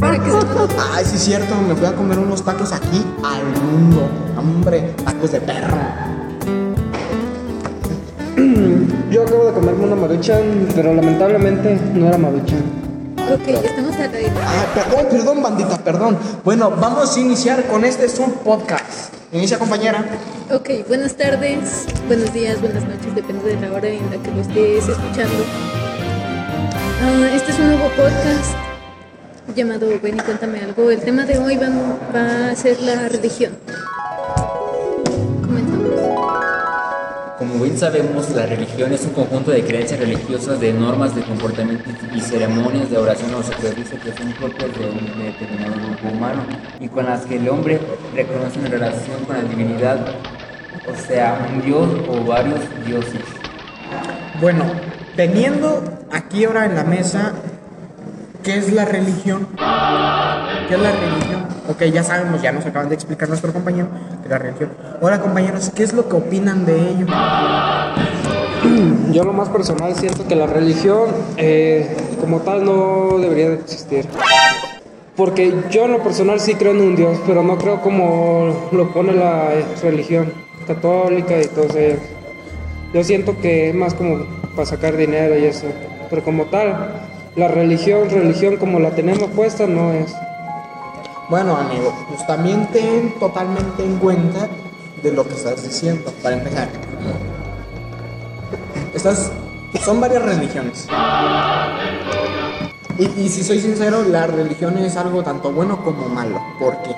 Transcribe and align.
Ay, 0.00 1.04
sí 1.04 1.16
es 1.16 1.24
cierto, 1.24 1.54
me 1.56 1.74
fui 1.74 1.86
a 1.86 1.92
comer 1.94 2.18
unos 2.18 2.42
tacos 2.42 2.72
aquí 2.72 3.04
al 3.22 3.44
mundo. 3.62 4.08
Hombre, 4.38 4.94
tacos 5.04 5.32
de 5.32 5.40
perro. 5.40 5.76
Yo 9.10 9.22
acabo 9.22 9.44
de 9.44 9.52
comerme 9.52 9.84
una 9.84 9.96
maruchan, 9.96 10.68
pero 10.74 10.94
lamentablemente 10.94 11.78
no 11.94 12.08
era 12.08 12.16
maruchan. 12.16 12.62
Ok, 13.32 13.48
estamos 13.48 13.96
aire. 13.96 14.32
Ah, 14.42 14.64
perdón, 14.74 15.06
perdón, 15.10 15.42
bandita, 15.42 15.78
perdón. 15.78 16.18
Bueno, 16.42 16.70
vamos 16.70 17.14
a 17.16 17.20
iniciar 17.20 17.64
con 17.66 17.84
este 17.84 18.08
sub 18.08 18.32
podcast. 18.42 19.14
Inicia, 19.32 19.58
compañera. 19.58 20.04
Ok, 20.50 20.88
buenas 20.88 21.16
tardes, 21.16 21.86
buenos 22.06 22.32
días, 22.32 22.60
buenas 22.60 22.84
noches, 22.84 23.14
depende 23.14 23.54
de 23.54 23.60
la 23.66 23.74
hora 23.74 23.88
en 23.88 24.10
la 24.10 24.16
que 24.22 24.30
lo 24.30 24.40
estés 24.40 24.88
escuchando. 24.88 25.44
Ah, 27.02 27.30
este 27.34 27.52
es 27.52 27.58
un 27.58 27.68
nuevo 27.68 27.88
podcast 27.96 28.71
llamado 29.54 29.88
Ven 30.02 30.16
y 30.16 30.20
cuéntame 30.20 30.60
algo. 30.60 30.90
El 30.90 31.00
tema 31.00 31.24
de 31.24 31.38
hoy 31.38 31.56
va, 31.56 31.68
va 32.14 32.50
a 32.50 32.56
ser 32.56 32.80
la 32.80 33.08
religión. 33.08 33.52
Como 37.38 37.64
bien 37.64 37.76
sabemos, 37.76 38.30
la 38.30 38.46
religión 38.46 38.92
es 38.92 39.04
un 39.04 39.14
conjunto 39.14 39.50
de 39.50 39.64
creencias 39.64 39.98
religiosas, 39.98 40.60
de 40.60 40.72
normas 40.72 41.14
de 41.16 41.22
comportamiento 41.22 41.90
y 42.14 42.20
ceremonias 42.20 42.88
de 42.88 42.98
oración 42.98 43.34
o 43.34 43.42
sacrificio 43.42 43.98
que 43.98 44.12
son 44.12 44.32
propias 44.34 44.70
de 44.78 44.84
un 44.84 45.24
determinado 45.24 45.74
grupo 45.74 46.08
humano 46.08 46.46
y 46.78 46.88
con 46.88 47.04
las 47.04 47.26
que 47.26 47.36
el 47.36 47.48
hombre 47.48 47.80
reconoce 48.14 48.60
una 48.60 48.68
relación 48.68 49.24
con 49.26 49.36
la 49.36 49.42
divinidad, 49.42 50.06
o 50.88 51.06
sea, 51.06 51.48
un 51.52 51.62
dios 51.62 51.88
o 52.08 52.24
varios 52.24 52.60
dioses. 52.86 53.22
Bueno, 54.40 54.64
teniendo 55.16 55.82
aquí 56.12 56.44
ahora 56.44 56.66
en 56.66 56.76
la 56.76 56.84
mesa, 56.84 57.32
¿qué 58.42 58.58
es 58.58 58.72
la 58.72 58.84
religión? 58.84 59.46
¿Qué 60.68 60.74
es 60.74 60.80
la 60.80 60.92
religión? 60.92 61.46
Ok, 61.68 61.82
ya 61.84 62.02
sabemos, 62.02 62.42
ya 62.42 62.52
nos 62.52 62.66
acaban 62.66 62.88
de 62.88 62.94
explicar 62.94 63.28
nuestro 63.28 63.52
compañero 63.52 63.88
es 64.24 64.30
la 64.30 64.38
religión. 64.38 64.70
Ahora, 65.00 65.20
compañeros, 65.20 65.70
¿qué 65.74 65.84
es 65.84 65.92
lo 65.92 66.08
que 66.08 66.16
opinan 66.16 66.66
de 66.66 66.90
ello? 66.90 67.06
Yo 69.12 69.24
lo 69.24 69.32
más 69.32 69.48
personal 69.48 69.94
siento 69.94 70.26
que 70.26 70.34
la 70.34 70.46
religión 70.46 71.10
eh, 71.36 71.96
como 72.20 72.40
tal 72.40 72.64
no 72.64 73.18
debería 73.18 73.50
de 73.50 73.54
existir. 73.56 74.06
Porque 75.16 75.54
yo 75.70 75.84
en 75.84 75.92
lo 75.92 76.02
personal 76.02 76.40
sí 76.40 76.54
creo 76.54 76.72
en 76.72 76.80
un 76.80 76.96
Dios, 76.96 77.18
pero 77.26 77.42
no 77.42 77.58
creo 77.58 77.80
como 77.80 78.68
lo 78.72 78.92
pone 78.92 79.12
la 79.12 79.50
religión 79.82 80.32
católica 80.66 81.40
y 81.40 81.46
todo 81.46 81.66
eso. 81.66 82.00
Yo 82.94 83.04
siento 83.04 83.38
que 83.40 83.70
es 83.70 83.74
más 83.74 83.94
como 83.94 84.26
para 84.56 84.66
sacar 84.66 84.96
dinero 84.96 85.38
y 85.38 85.44
eso. 85.44 85.66
Pero 86.08 86.22
como 86.22 86.44
tal, 86.46 87.11
la 87.36 87.48
religión, 87.48 88.10
religión 88.10 88.56
como 88.56 88.78
la 88.78 88.90
tenemos 88.90 89.30
puesta 89.30 89.66
no 89.66 89.92
es. 89.92 90.14
Bueno, 91.30 91.56
amigo, 91.56 91.94
pues 92.08 92.26
también 92.26 92.66
ten 92.72 93.14
totalmente 93.18 93.84
en 93.84 93.96
cuenta 93.98 94.48
de 95.02 95.12
lo 95.12 95.26
que 95.26 95.34
estás 95.34 95.62
diciendo. 95.62 96.12
Para 96.22 96.36
empezar, 96.36 96.68
estas 98.94 99.32
son 99.82 100.00
varias 100.00 100.22
religiones. 100.22 100.86
Y, 102.98 103.22
y 103.22 103.28
si 103.30 103.42
soy 103.42 103.60
sincero, 103.60 104.02
la 104.02 104.26
religión 104.26 104.76
es 104.78 104.96
algo 104.96 105.22
tanto 105.22 105.50
bueno 105.52 105.82
como 105.82 106.08
malo. 106.08 106.42
porque 106.58 106.90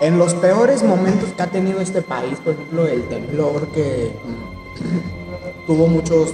En 0.00 0.18
los 0.18 0.32
peores 0.34 0.82
momentos 0.82 1.30
que 1.36 1.42
ha 1.42 1.48
tenido 1.48 1.80
este 1.80 2.00
país, 2.00 2.38
por 2.42 2.54
ejemplo, 2.54 2.86
el 2.86 3.06
temblor 3.08 3.68
que 3.68 4.12
tuvo 5.66 5.86
muchos 5.86 6.30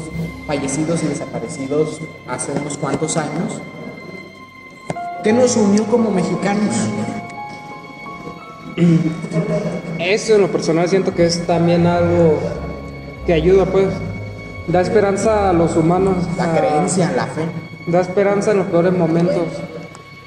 fallecidos 0.46 1.02
y 1.02 1.06
desaparecidos 1.08 2.00
hace 2.26 2.52
unos 2.52 2.78
cuantos 2.78 3.16
años, 3.16 3.60
¿qué 5.22 5.32
nos 5.32 5.56
unió 5.56 5.84
como 5.84 6.10
mexicanos? 6.10 6.74
Eso 9.98 10.34
en 10.36 10.40
lo 10.42 10.48
personal 10.48 10.88
siento 10.88 11.14
que 11.14 11.26
es 11.26 11.46
también 11.46 11.86
algo 11.86 12.38
que 13.26 13.32
ayuda 13.32 13.66
pues. 13.66 13.88
Da 14.68 14.80
esperanza 14.82 15.48
a 15.50 15.52
los 15.52 15.74
humanos. 15.76 16.16
La 16.36 16.52
a- 16.52 16.56
creencia, 16.56 17.12
la 17.16 17.26
fe. 17.26 17.42
Da 17.86 18.00
esperanza 18.00 18.52
en 18.52 18.58
los 18.58 18.66
peores 18.66 18.92
momentos. 18.92 19.44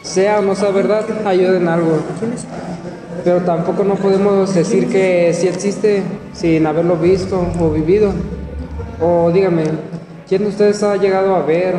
Sea 0.02 0.40
o 0.40 0.42
no 0.42 0.56
sea 0.56 0.70
verdad, 0.72 1.06
ayuda 1.26 1.58
en 1.58 1.68
algo. 1.68 2.00
Pero 3.24 3.42
tampoco 3.42 3.84
no 3.84 3.96
podemos 3.96 4.54
decir 4.56 4.90
que 4.90 5.32
sí 5.34 5.48
existe 5.48 6.02
sin 6.34 6.66
haberlo 6.66 6.98
visto 6.98 7.46
o 7.60 7.70
vivido. 7.70 8.12
O 9.02 9.32
dígame, 9.32 9.64
¿quién 10.30 10.44
de 10.44 10.50
ustedes 10.50 10.84
ha 10.84 10.96
llegado 10.96 11.36
a 11.36 11.42
ver 11.42 11.74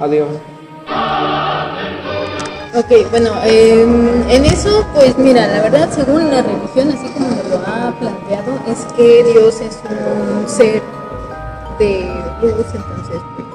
a 0.00 0.08
Dios? 0.08 0.28
Ok, 2.74 3.10
bueno, 3.10 3.30
en 3.44 4.44
eso, 4.44 4.84
pues 4.94 5.16
mira, 5.16 5.46
la 5.46 5.62
verdad, 5.62 5.88
según 5.92 6.28
la 6.28 6.42
religión, 6.42 6.88
así 6.88 7.08
como 7.12 7.28
me 7.28 7.42
lo 7.48 7.56
ha 7.58 7.94
planteado, 7.98 8.58
es 8.66 8.84
que 8.96 9.24
Dios 9.32 9.60
es 9.60 9.78
un 9.88 10.48
ser 10.48 10.82
de 11.78 12.08
luz, 12.42 12.66
entonces, 12.74 13.20
pues, 13.36 13.48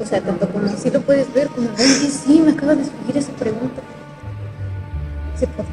o 0.00 0.06
sea, 0.06 0.20
tanto 0.22 0.48
como 0.48 0.66
así 0.66 0.90
lo 0.90 1.00
puedes 1.02 1.32
ver, 1.34 1.48
como, 1.48 1.68
oye, 1.68 2.10
sí, 2.10 2.40
me 2.44 2.52
acaba 2.52 2.74
de 2.74 2.84
surgir 2.84 3.16
esa 3.16 3.32
pregunta. 3.32 3.82
¿Se 5.38 5.46
podrá? 5.46 5.70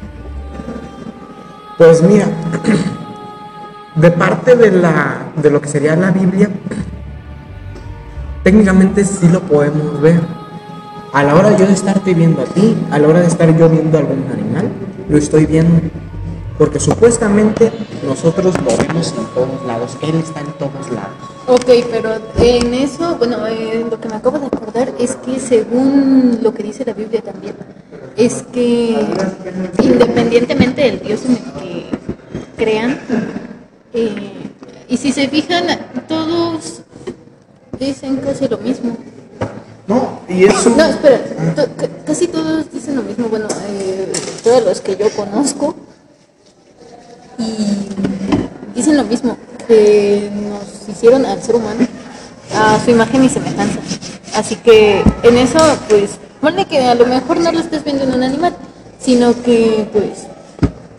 Pues 1.78 2.02
mira, 2.02 2.28
de 3.94 4.10
parte 4.10 4.56
de 4.56 4.70
la 4.72 5.32
de 5.36 5.50
lo 5.50 5.60
que 5.60 5.68
sería 5.68 5.96
la 5.96 6.10
Biblia, 6.10 6.48
técnicamente 8.42 9.04
sí 9.04 9.28
lo 9.28 9.40
podemos 9.40 10.00
ver. 10.00 10.20
A 11.12 11.22
la 11.22 11.36
hora 11.36 11.56
yo 11.56 11.66
de 11.66 11.72
estarte 11.72 12.12
viendo 12.12 12.42
a 12.42 12.44
ti, 12.44 12.76
a 12.90 12.98
la 12.98 13.08
hora 13.08 13.20
de 13.20 13.28
estar 13.28 13.56
yo 13.56 13.68
viendo 13.68 13.96
algún 13.98 14.24
animal, 14.32 14.68
lo 15.08 15.16
estoy 15.16 15.46
viendo. 15.46 15.80
Porque 16.58 16.78
supuestamente 16.78 17.72
nosotros 18.04 18.54
lo 18.62 18.76
vemos 18.76 19.14
en 19.16 19.24
todos 19.34 19.66
lados, 19.66 19.96
Él 20.02 20.16
está 20.16 20.40
en 20.40 20.52
todos 20.52 20.90
lados. 20.92 21.34
Ok, 21.46 21.66
pero 21.90 22.10
en 22.38 22.74
eso, 22.74 23.16
bueno, 23.16 23.46
eh, 23.46 23.84
lo 23.88 24.00
que 24.00 24.08
me 24.08 24.16
acabo 24.16 24.38
de 24.38 24.46
acordar 24.46 24.92
es 24.98 25.16
que 25.16 25.38
según 25.38 26.38
lo 26.42 26.54
que 26.54 26.62
dice 26.62 26.84
la 26.84 26.94
Biblia 26.94 27.22
también, 27.22 27.54
es 28.16 28.44
que 28.52 28.96
independientemente 29.82 30.82
del 30.82 31.00
Dios 31.00 31.24
en 31.24 31.32
el 31.32 31.52
que 31.60 31.86
crean, 32.56 32.98
eh, 33.94 34.32
y 34.88 34.96
si 34.96 35.12
se 35.12 35.28
fijan, 35.28 35.64
todos 36.08 36.82
dicen 37.78 38.16
casi 38.16 38.48
lo 38.48 38.58
mismo. 38.58 38.96
No, 39.86 40.20
y 40.28 40.44
eso. 40.44 40.70
No, 40.70 40.84
espera, 40.84 41.20
casi 42.06 42.26
todos 42.28 42.70
dicen 42.72 42.96
lo 42.96 43.02
mismo, 43.02 43.28
bueno, 43.28 43.48
eh, 43.68 44.12
todos 44.42 44.64
los 44.64 44.80
que 44.80 44.96
yo 44.96 45.10
conozco, 45.10 45.74
y 47.38 47.88
dicen 48.74 48.96
lo 48.96 49.04
mismo, 49.04 49.36
que 49.66 50.30
nos 50.32 50.88
hicieron 50.88 51.24
al 51.26 51.42
ser 51.42 51.56
humano 51.56 51.86
a 52.54 52.78
su 52.84 52.90
imagen 52.90 53.24
y 53.24 53.28
semejanza. 53.28 53.78
Así 54.34 54.56
que 54.56 55.02
en 55.22 55.38
eso, 55.38 55.58
pues, 55.88 56.18
ponle 56.40 56.66
que 56.66 56.80
a 56.80 56.94
lo 56.94 57.06
mejor 57.06 57.38
no 57.38 57.52
lo 57.52 57.60
estés 57.60 57.84
viendo 57.84 58.04
en 58.04 58.14
un 58.14 58.22
animal, 58.22 58.54
sino 58.98 59.40
que, 59.42 59.88
pues, 59.92 60.26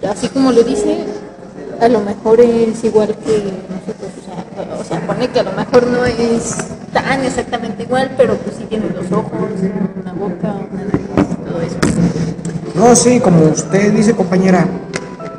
así 0.10 0.28
como 0.30 0.52
lo 0.52 0.64
dice, 0.64 1.06
a 1.80 1.88
lo 1.88 2.02
mejor 2.02 2.42
es 2.42 2.84
igual 2.84 3.16
que 3.26 3.54
nosotros. 3.70 4.12
O 4.20 4.24
sea, 4.26 4.80
o 4.80 4.84
sea, 4.84 5.08
pone 5.08 5.28
que 5.30 5.40
a 5.40 5.44
lo 5.44 5.52
mejor 5.54 5.88
no 5.88 6.06
es 6.06 6.56
tan 6.94 7.24
exactamente 7.24 7.84
igual, 7.84 8.12
pero 8.18 8.36
pues 8.38 8.56
sí 8.58 8.66
tiene 8.66 8.86
los 8.90 9.12
ojos, 9.12 9.32
una 10.02 10.14
boca, 10.14 10.56
una 10.72 10.84
nariz, 10.84 11.02
todo 11.48 11.62
eso. 11.62 11.78
No, 12.76 12.96
sí, 12.96 13.20
como 13.20 13.46
usted 13.46 13.94
dice, 13.94 14.14
compañera, 14.16 14.66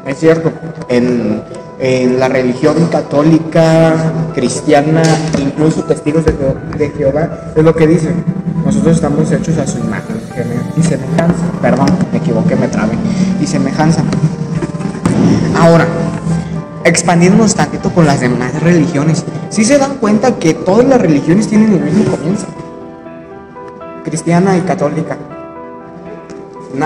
es 0.06 0.19
cierto. 0.19 0.52
En, 0.88 1.42
en 1.78 2.19
la 2.19 2.28
religión 2.28 2.86
católica, 2.86 3.94
cristiana, 4.34 5.02
incluso 5.38 5.84
testigos 5.84 6.25
de, 6.25 6.32
de 6.78 6.91
Jehová, 6.91 7.52
es 7.54 7.62
lo 7.64 7.75
que 7.75 7.86
dicen. 7.86 8.25
Nosotros 8.64 8.96
estamos 8.96 9.30
hechos 9.30 9.56
a 9.58 9.66
su 9.66 9.78
imagen 9.78 10.16
y 10.76 10.82
semejanza. 10.82 11.44
Perdón, 11.62 11.87
me 12.11 12.19
equivoqué, 12.19 12.56
me 12.56 12.69
trabé. 12.69 12.94
Y 13.40 13.46
semejanza. 13.46 14.02
Ahora, 15.58 15.87
expandiéndonos 16.87 17.55
tantito 17.55 17.91
con 17.91 18.06
las 18.06 18.21
demás 18.21 18.61
religiones, 18.62 19.25
si 19.50 19.65
se 19.65 19.79
dan 19.79 19.97
cuenta 19.97 20.37
que 20.37 20.55
todas 20.55 20.87
las 20.87 21.00
religiones 21.00 21.49
tienen 21.49 21.73
el 21.73 21.81
mismo 21.81 22.17
comienzo. 22.17 22.47
Cristiana 24.05 24.56
y 24.56 24.61
católica 24.61 25.17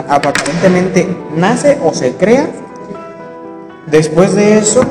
aparentemente 0.09 1.07
nace 1.37 1.79
o 1.83 1.93
se 1.93 2.15
crea. 2.15 2.49
Después 3.91 4.35
de 4.35 4.59
eso, 4.59 4.85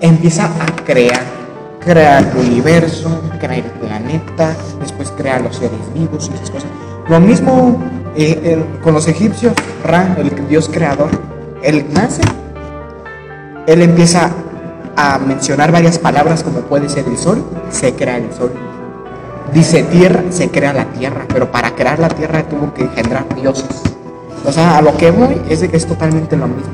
empieza 0.00 0.46
a 0.46 0.84
crear. 0.84 1.36
Crea 1.80 2.18
el 2.18 2.36
universo, 2.36 3.22
crea 3.38 3.58
el 3.58 3.62
planeta, 3.62 4.56
después 4.80 5.12
crea 5.16 5.38
los 5.38 5.56
seres 5.56 5.78
vivos 5.94 6.28
y 6.30 6.34
esas 6.34 6.50
cosas. 6.50 6.68
Lo 7.08 7.20
mismo 7.20 7.80
eh, 8.16 8.60
con 8.82 8.94
los 8.94 9.06
egipcios, 9.06 9.52
Ra, 9.84 10.16
el 10.18 10.48
dios 10.48 10.68
creador. 10.68 11.10
Él 11.62 11.86
nace, 11.92 12.22
él 13.66 13.82
empieza 13.82 14.30
a 14.96 15.18
mencionar 15.18 15.72
varias 15.72 15.98
palabras 15.98 16.42
como 16.42 16.60
puede 16.60 16.88
ser 16.88 17.06
el 17.06 17.18
sol, 17.18 17.44
se 17.70 17.94
crea 17.94 18.16
el 18.16 18.32
sol. 18.32 18.52
dice 19.52 19.84
tierra, 19.84 20.24
se 20.30 20.50
crea 20.50 20.72
la 20.72 20.86
tierra, 20.86 21.24
pero 21.28 21.50
para 21.50 21.74
crear 21.74 21.98
la 21.98 22.08
tierra 22.08 22.42
tuvo 22.42 22.72
que 22.74 22.82
engendrar 22.82 23.24
dioses. 23.34 23.82
O 24.44 24.52
sea, 24.52 24.78
a 24.78 24.82
lo 24.82 24.96
que 24.96 25.10
voy 25.10 25.40
es 25.48 25.60
de 25.60 25.68
que 25.68 25.76
es 25.76 25.86
totalmente 25.86 26.36
lo 26.36 26.46
mismo. 26.48 26.72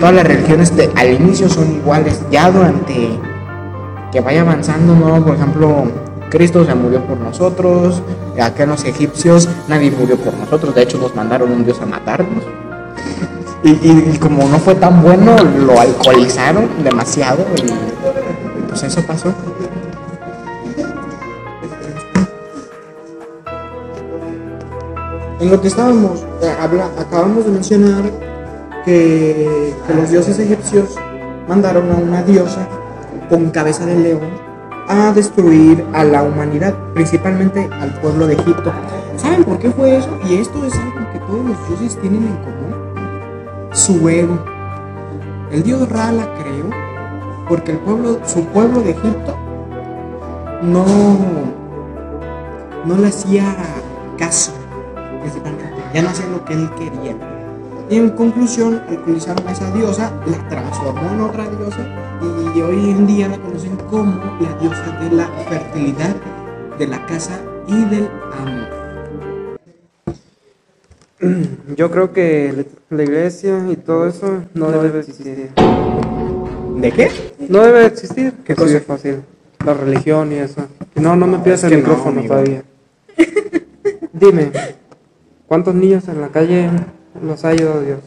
Todas 0.00 0.14
las 0.14 0.26
religiones 0.26 0.72
al 0.96 1.12
inicio 1.12 1.48
son 1.48 1.72
iguales, 1.72 2.20
ya 2.30 2.50
durante 2.50 3.18
que 4.10 4.20
vaya 4.20 4.42
avanzando, 4.42 4.94
¿no? 4.94 5.24
Por 5.24 5.36
ejemplo, 5.36 5.84
Cristo 6.30 6.64
se 6.64 6.74
murió 6.74 7.04
por 7.04 7.18
nosotros, 7.18 8.02
acá 8.40 8.66
los 8.66 8.84
egipcios 8.84 9.48
nadie 9.68 9.90
murió 9.90 10.16
por 10.16 10.34
nosotros, 10.34 10.74
de 10.74 10.82
hecho 10.82 10.98
nos 10.98 11.14
mandaron 11.14 11.52
un 11.52 11.64
dios 11.64 11.80
a 11.80 11.86
matarnos. 11.86 12.44
Y, 13.64 14.18
como 14.18 14.38
no 14.48 14.58
fue 14.58 14.74
tan 14.74 15.02
bueno, 15.02 15.36
lo 15.66 15.78
alcoholizaron 15.78 16.68
demasiado 16.82 17.44
y, 17.56 18.68
pues 18.68 18.82
eso 18.82 19.00
pasó. 19.06 19.32
En 25.40 25.50
lo 25.50 25.60
que 25.60 25.68
estábamos, 25.68 26.24
eh, 26.42 26.52
habla- 26.60 26.90
acabamos 26.98 27.44
de 27.44 27.50
mencionar 27.52 28.02
que, 28.84 29.74
que 29.86 29.94
los 29.94 30.10
dioses 30.10 30.38
egipcios 30.38 30.96
mandaron 31.48 31.90
a 31.90 31.96
una 31.96 32.22
diosa 32.22 32.66
con 33.28 33.50
cabeza 33.50 33.84
de 33.86 33.96
león 33.96 34.20
a 34.88 35.12
destruir 35.12 35.84
a 35.92 36.04
la 36.04 36.22
humanidad, 36.22 36.74
principalmente 36.94 37.68
al 37.80 37.92
pueblo 38.00 38.26
de 38.26 38.34
Egipto. 38.34 38.72
¿Saben 39.16 39.44
por 39.44 39.58
qué 39.58 39.70
fue 39.70 39.96
eso? 39.96 40.08
Y 40.28 40.36
esto 40.36 40.64
es 40.64 40.74
algo 40.74 41.10
que 41.12 41.18
todos 41.20 41.44
los 41.44 41.68
dioses 41.68 41.98
tienen 42.00 42.22
en 42.24 42.36
común. 42.36 42.51
Su 43.72 44.08
ego. 44.08 44.38
El 45.50 45.62
dios 45.62 45.88
Ra 45.88 46.12
la 46.12 46.32
creó 46.34 46.70
porque 47.48 47.72
el 47.72 47.78
pueblo, 47.78 48.20
su 48.26 48.44
pueblo 48.46 48.80
de 48.80 48.90
Egipto 48.90 49.36
no, 50.62 50.84
no 52.84 52.96
le 52.98 53.08
hacía 53.08 53.56
caso. 54.18 54.52
Ya 55.94 56.02
no 56.02 56.08
hacía 56.08 56.26
lo 56.26 56.44
que 56.44 56.54
él 56.54 56.70
quería. 56.76 57.16
En 57.90 58.10
conclusión, 58.10 58.82
alcoholizaron 58.88 59.46
a 59.46 59.52
esa 59.52 59.70
diosa, 59.72 60.12
la 60.26 60.48
transformó 60.48 61.10
en 61.10 61.20
otra 61.20 61.44
diosa 61.48 61.86
y 62.54 62.60
hoy 62.60 62.90
en 62.90 63.06
día 63.06 63.28
la 63.28 63.38
conocen 63.38 63.76
como 63.90 64.12
la 64.40 64.54
diosa 64.60 64.98
de 65.00 65.16
la 65.16 65.26
fertilidad, 65.48 66.14
de 66.78 66.86
la 66.86 67.04
casa 67.06 67.40
y 67.66 67.84
del 67.86 68.08
amor. 68.38 68.81
Yo 71.76 71.90
creo 71.90 72.12
que 72.12 72.66
la 72.90 73.02
iglesia 73.02 73.64
y 73.70 73.76
todo 73.76 74.06
eso 74.08 74.44
no 74.54 74.70
debe 74.70 75.00
existir. 75.00 75.50
¿De 76.76 76.92
qué? 76.92 77.10
No 77.48 77.62
debe 77.62 77.86
existir. 77.86 78.34
¿Qué 78.44 78.54
cosa? 78.54 78.72
de 78.72 78.80
fácil. 78.80 79.22
La 79.64 79.74
religión 79.74 80.32
y 80.32 80.36
eso. 80.36 80.66
No, 80.96 81.14
no 81.14 81.26
me 81.26 81.38
pidas 81.38 81.62
Es 81.62 81.70
el 81.70 81.72
no, 81.72 81.76
micrófono 81.78 82.22
todavía. 82.26 82.64
Dime, 84.12 84.50
¿cuántos 85.46 85.74
niños 85.74 86.08
en 86.08 86.20
la 86.20 86.28
calle 86.28 86.70
los 87.24 87.44
ha 87.44 87.48
ayudado 87.48 87.82
Dios? 87.82 88.00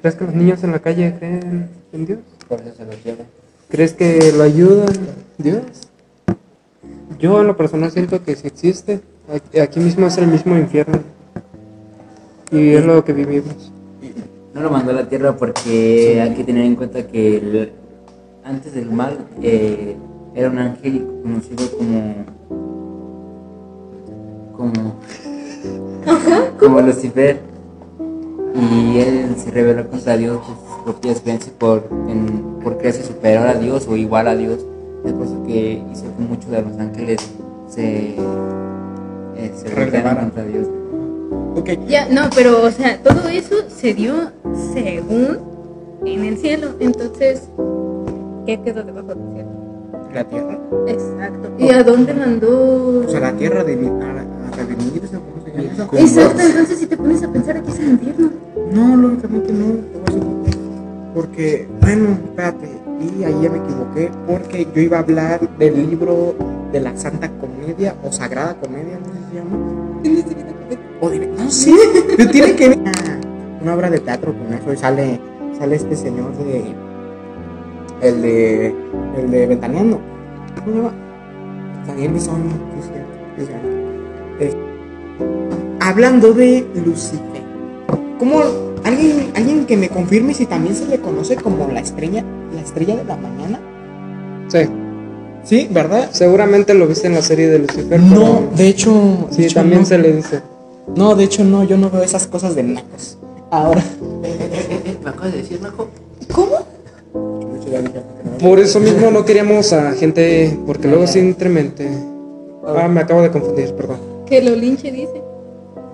¿Crees 0.00 0.14
que 0.14 0.24
los 0.24 0.34
niños 0.34 0.62
en 0.62 0.72
la 0.72 0.78
calle 0.78 1.14
creen 1.18 1.68
en 1.92 2.06
Dios? 2.06 2.20
Por 2.48 2.60
eso 2.60 2.72
se 2.76 2.84
los 2.84 3.02
lleva. 3.04 3.24
¿Crees 3.68 3.94
que 3.94 4.32
lo 4.36 4.44
ayudan 4.44 4.92
Dios? 5.38 5.64
Yo 7.18 7.40
en 7.40 7.48
lo 7.48 7.56
personal 7.56 7.90
siento 7.90 8.22
que 8.22 8.36
si 8.36 8.46
existe, 8.46 9.00
aquí 9.60 9.80
mismo 9.80 10.06
es 10.06 10.16
el 10.18 10.28
mismo 10.28 10.56
infierno. 10.56 11.00
Y 12.52 12.70
es 12.70 12.84
lo 12.84 13.04
que 13.04 13.12
vivimos. 13.12 13.72
No 14.54 14.60
lo 14.62 14.70
mandó 14.70 14.90
a 14.90 14.94
la 14.94 15.08
tierra 15.08 15.36
porque 15.36 16.20
hay 16.20 16.34
que 16.34 16.42
tener 16.44 16.64
en 16.64 16.74
cuenta 16.76 17.06
que 17.06 17.36
el- 17.36 17.72
antes 18.44 18.74
del 18.74 18.90
mal 18.90 19.18
eh, 19.42 19.96
era 20.34 20.50
un 20.50 20.58
ángel 20.58 21.06
conocido 21.22 21.64
como 21.78 22.14
como 24.56 24.94
como 26.58 26.80
Lucifer 26.80 27.38
y 28.54 28.98
él 28.98 29.36
se 29.36 29.50
rebeló 29.50 29.88
contra 29.88 30.16
Dios 30.16 30.38
por 30.38 30.56
sus 30.56 30.84
propias 30.84 31.20
creencias 31.20 31.54
por, 31.56 31.84
en- 32.08 32.58
por 32.62 32.76
creerse 32.78 33.02
superior 33.04 33.46
a 33.46 33.54
Dios 33.54 33.86
o 33.88 33.96
igual 33.96 34.26
a 34.28 34.34
Dios 34.36 34.58
es 35.04 35.12
por 35.12 35.26
eso 35.26 35.42
que 35.46 35.82
hizo 35.92 36.04
que 36.16 36.22
muchos 36.28 36.50
de 36.50 36.62
los 36.62 36.76
ángeles 36.78 37.20
se 37.68 38.16
eh, 38.16 39.52
se 39.54 39.68
Rebelaran. 39.68 40.16
contra 40.30 40.44
Dios 40.44 40.66
Ok. 41.56 41.70
Ya, 41.88 42.08
no, 42.08 42.30
pero, 42.34 42.62
o 42.62 42.70
sea, 42.70 43.02
todo 43.02 43.28
eso 43.28 43.56
se 43.68 43.94
dio 43.94 44.32
según 44.72 45.38
en 46.04 46.24
el 46.24 46.38
cielo. 46.38 46.68
Entonces, 46.80 47.48
¿qué 48.46 48.60
quedó 48.62 48.82
debajo 48.82 49.14
del 49.14 49.32
cielo? 49.32 49.50
La 50.14 50.24
tierra. 50.24 50.58
Exacto. 50.86 51.50
¿Y 51.58 51.70
a 51.70 51.82
dónde 51.82 52.14
mandó? 52.14 53.04
O 53.06 53.08
sea, 53.08 53.20
la 53.20 53.32
tierra 53.32 53.64
de 53.64 53.74
a, 53.74 53.76
a 53.76 54.56
redimir, 54.56 55.02
¿no? 55.12 55.20
¿cómo 55.20 55.44
se 55.44 55.50
llama 55.50 55.62
eso? 55.62 55.88
Exacto, 55.96 56.42
entonces 56.42 56.78
si 56.78 56.86
te 56.86 56.96
pones 56.96 57.22
a 57.22 57.28
pensar 57.30 57.56
aquí 57.56 57.70
es 57.70 57.78
el 57.78 57.90
infierno. 57.90 58.30
No, 58.72 58.96
lógicamente 58.96 59.52
no. 59.52 59.66
a. 59.66 61.14
Porque, 61.14 61.68
bueno, 61.80 62.18
espérate, 62.24 62.68
y 63.00 63.24
ahí 63.24 63.34
ya 63.42 63.50
me 63.50 63.58
equivoqué, 63.58 64.10
porque 64.26 64.66
yo 64.74 64.80
iba 64.80 64.98
a 64.98 65.00
hablar 65.00 65.40
del 65.58 65.90
libro 65.90 66.34
de 66.72 66.80
la 66.80 66.96
Santa 66.96 67.28
Comedia 67.40 67.96
o 68.04 68.12
Sagrada 68.12 68.54
Comedia, 68.60 68.98
no 69.00 69.06
sé 69.06 70.12
si 70.12 70.22
se 70.22 70.34
llama. 70.34 70.59
O 71.00 71.08
de- 71.10 71.26
no 71.26 71.50
sé, 71.50 71.72
pero 72.16 72.30
tiene 72.30 72.54
que 72.54 72.68
ver 72.70 72.78
una 73.62 73.74
obra 73.74 73.90
de 73.90 73.98
teatro 74.00 74.32
con 74.34 74.52
eso 74.52 74.72
y 74.72 74.76
sale, 74.76 75.20
sale 75.58 75.76
este 75.76 75.96
señor 75.96 76.32
de 76.38 76.64
el 78.02 78.22
de 78.22 78.74
el 79.18 79.30
de 79.30 79.46
Ventaneando. 79.46 80.00
¿Cómo 80.64 80.70
se 80.72 80.76
llama? 80.78 80.92
Daniel 81.86 82.12
Bisoño, 82.12 82.50
sí, 82.82 82.90
sí, 83.38 83.44
sí, 84.40 84.56
Hablando 85.80 86.32
de 86.32 86.66
Lucifer. 86.84 87.42
¿Cómo 88.18 88.40
alguien, 88.84 89.30
alguien 89.34 89.66
que 89.66 89.76
me 89.76 89.88
confirme 89.88 90.34
si 90.34 90.46
también 90.46 90.74
se 90.74 90.86
le 90.86 90.98
conoce 90.98 91.36
como 91.36 91.68
la 91.72 91.80
estrella, 91.80 92.22
la 92.54 92.60
estrella 92.60 92.96
de 92.96 93.04
la 93.04 93.16
mañana? 93.16 93.58
Sí, 94.48 94.58
Sí, 95.42 95.68
¿verdad? 95.72 96.10
seguramente 96.12 96.74
lo 96.74 96.86
viste 96.86 97.06
en 97.06 97.14
la 97.14 97.22
serie 97.22 97.48
de 97.48 97.60
Lucifer. 97.60 97.98
No, 97.98 98.14
pero- 98.14 98.56
de 98.56 98.68
hecho, 98.68 98.92
de 99.30 99.34
Sí, 99.34 99.44
hecho 99.46 99.54
también 99.54 99.80
no. 99.80 99.86
se 99.86 99.96
le 99.98 100.12
dice. 100.12 100.42
No, 100.96 101.14
de 101.14 101.24
hecho 101.24 101.44
no, 101.44 101.64
yo 101.64 101.76
no 101.76 101.90
veo 101.90 102.02
esas 102.02 102.26
cosas 102.26 102.54
de 102.54 102.62
nacos. 102.62 103.18
Ahora. 103.50 103.84
¿Me 105.02 105.10
acabas 105.10 105.32
de 105.32 105.38
decir, 105.38 105.60
Naco? 105.60 105.88
Por 108.40 108.58
eso 108.58 108.80
mismo 108.80 109.10
no 109.10 109.24
queríamos 109.24 109.72
a 109.72 109.92
gente, 109.92 110.58
porque 110.66 110.88
luego 110.88 111.06
simplemente... 111.06 111.88
Ah, 112.66 112.88
me 112.88 113.00
acabo 113.00 113.22
de 113.22 113.30
confundir, 113.30 113.74
perdón. 113.74 113.98
Que 114.26 114.42
lo 114.42 114.54
linche 114.54 114.90
dice. 114.90 115.22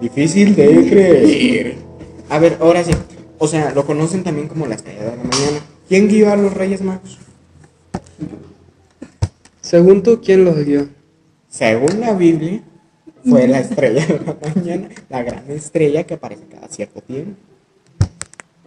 Difícil 0.00 0.54
de 0.54 0.66
creer. 0.88 1.76
A 2.28 2.38
ver, 2.38 2.58
ahora 2.60 2.84
sí. 2.84 2.92
O 3.38 3.46
sea, 3.46 3.72
lo 3.74 3.84
conocen 3.86 4.24
también 4.24 4.48
como 4.48 4.66
la 4.66 4.74
estrella 4.74 5.04
de 5.04 5.10
la 5.10 5.16
mañana. 5.16 5.60
¿Quién 5.88 6.08
guió 6.08 6.32
a 6.32 6.36
los 6.36 6.52
Reyes 6.54 6.82
Magos? 6.82 7.18
Según 9.60 10.02
tú, 10.02 10.20
¿quién 10.24 10.44
los 10.44 10.56
guió? 10.64 10.88
Según 11.48 12.00
la 12.00 12.12
Biblia, 12.12 12.62
fue 13.28 13.48
la 13.48 13.60
estrella 13.60 14.06
de 14.06 14.20
la 14.24 14.36
mañana, 14.54 14.88
la 15.08 15.22
gran 15.22 15.50
estrella 15.50 16.04
que 16.04 16.14
aparece 16.14 16.44
cada 16.50 16.68
cierto 16.68 17.00
tiempo. 17.00 17.36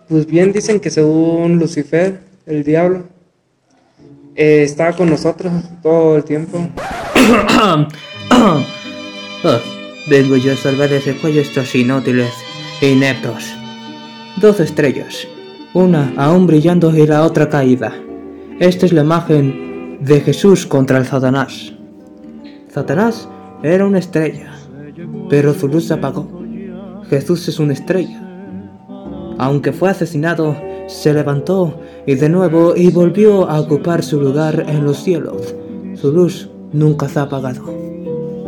Pues 0.08 0.26
bien 0.26 0.52
dicen 0.52 0.80
que 0.80 0.90
según 0.90 1.60
Lucifer, 1.60 2.20
el 2.46 2.64
diablo, 2.64 3.04
eh, 4.36 4.64
estaba 4.64 4.94
con 4.94 5.10
nosotros 5.10 5.52
todo 5.82 6.18
el 6.18 6.24
tiempo. 6.24 6.68
Ah, 9.42 9.62
vengo 10.10 10.36
yo 10.36 10.52
a 10.52 10.58
salvar 10.58 10.92
ese 10.92 11.16
cuello 11.16 11.40
estos 11.40 11.74
inútiles 11.76 12.32
e 12.82 12.90
ineptos. 12.90 13.54
Dos 14.38 14.60
estrellas, 14.60 15.28
una 15.74 16.14
aún 16.18 16.46
brillando 16.46 16.96
y 16.96 17.08
la 17.08 17.24
otra 17.24 17.48
caída. 17.48 17.94
Esta 18.60 18.86
es 18.86 18.92
la 18.92 19.02
imagen 19.02 20.00
de 20.02 20.20
Jesús 20.20 20.66
contra 20.66 20.98
el 20.98 21.06
Satanás. 21.06 21.74
Satanás 22.74 23.30
era 23.64 23.86
una 23.86 24.00
estrella, 24.00 24.54
pero 25.30 25.54
su 25.54 25.68
luz 25.68 25.88
se 25.88 25.94
apagó. 25.94 26.28
Jesús 27.10 27.48
es 27.48 27.60
una 27.60 27.74
estrella. 27.74 28.26
Aunque 29.38 29.74
fue 29.74 29.90
asesinado, 29.90 30.56
se 30.88 31.14
levantó 31.14 31.80
y 32.06 32.16
de 32.16 32.30
nuevo 32.30 32.74
y 32.76 32.90
volvió 32.90 33.50
a 33.50 33.60
ocupar 33.60 34.04
su 34.04 34.20
lugar 34.20 34.66
en 34.68 34.84
los 34.84 35.04
cielos. 35.04 35.54
Su 35.96 36.12
luz 36.12 36.50
nunca 36.72 37.10
se 37.10 37.20
ha 37.20 37.24
apagado. 37.24 37.66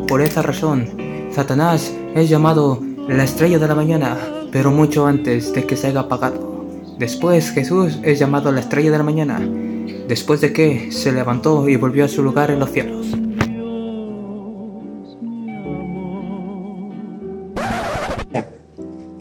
Por 0.07 0.21
esa 0.21 0.41
razón, 0.41 0.87
Satanás 1.31 1.93
es 2.15 2.29
llamado 2.29 2.79
la 3.07 3.23
estrella 3.23 3.59
de 3.59 3.67
la 3.67 3.75
mañana, 3.75 4.17
pero 4.51 4.71
mucho 4.71 5.05
antes 5.07 5.53
de 5.53 5.65
que 5.65 5.75
se 5.75 5.87
haya 5.87 6.01
apagado. 6.01 6.65
Después 6.97 7.51
Jesús 7.51 7.99
es 8.03 8.19
llamado 8.19 8.51
la 8.51 8.59
estrella 8.59 8.91
de 8.91 8.97
la 8.97 9.03
mañana, 9.03 9.39
después 10.07 10.39
de 10.41 10.53
que 10.53 10.91
se 10.91 11.11
levantó 11.11 11.67
y 11.67 11.75
volvió 11.75 12.05
a 12.05 12.09
su 12.09 12.21
lugar 12.23 12.51
en 12.51 12.59
los 12.59 12.71
cielos. 12.71 13.20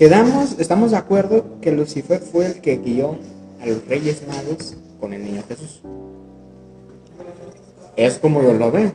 Quedamos, 0.01 0.57
estamos 0.59 0.93
de 0.93 0.97
acuerdo 0.97 1.61
que 1.61 1.73
Lucifer 1.73 2.21
fue 2.21 2.47
el 2.47 2.63
que 2.63 2.79
guió 2.79 3.19
a 3.61 3.67
los 3.67 3.87
Reyes 3.87 4.23
Magos 4.27 4.75
con 4.99 5.13
el 5.13 5.23
niño 5.23 5.43
Jesús. 5.47 5.83
Es 7.97 8.19
como 8.19 8.43
yo 8.43 8.55
lo 8.55 8.71
veo. 8.71 8.95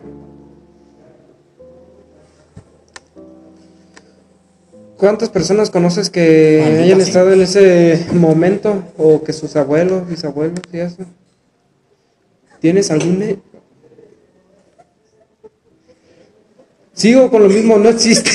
¿Cuántas 4.98 5.30
personas 5.30 5.70
conoces 5.70 6.10
que 6.10 6.82
hayan 6.82 7.00
estado 7.00 7.32
en 7.34 7.42
ese 7.42 8.08
momento 8.12 8.86
o 8.98 9.22
que 9.22 9.32
sus 9.32 9.56
abuelos, 9.56 10.10
bisabuelos 10.10 10.62
y 10.74 10.80
eso? 10.80 11.04
¿Tienes 12.60 12.90
algún... 12.90 13.44
Sigo 16.94 17.30
con 17.30 17.44
lo 17.44 17.50
mismo, 17.50 17.78
no 17.78 17.90
existe. 17.90 18.32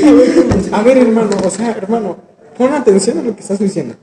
A 0.76 0.82
ver, 0.82 0.98
hermano, 0.98 1.30
o 1.42 1.48
sea, 1.48 1.70
hermano, 1.70 2.18
pon 2.54 2.70
atención 2.74 3.16
a 3.18 3.22
lo 3.22 3.34
que 3.34 3.40
estás 3.40 3.58
diciendo. 3.58 3.94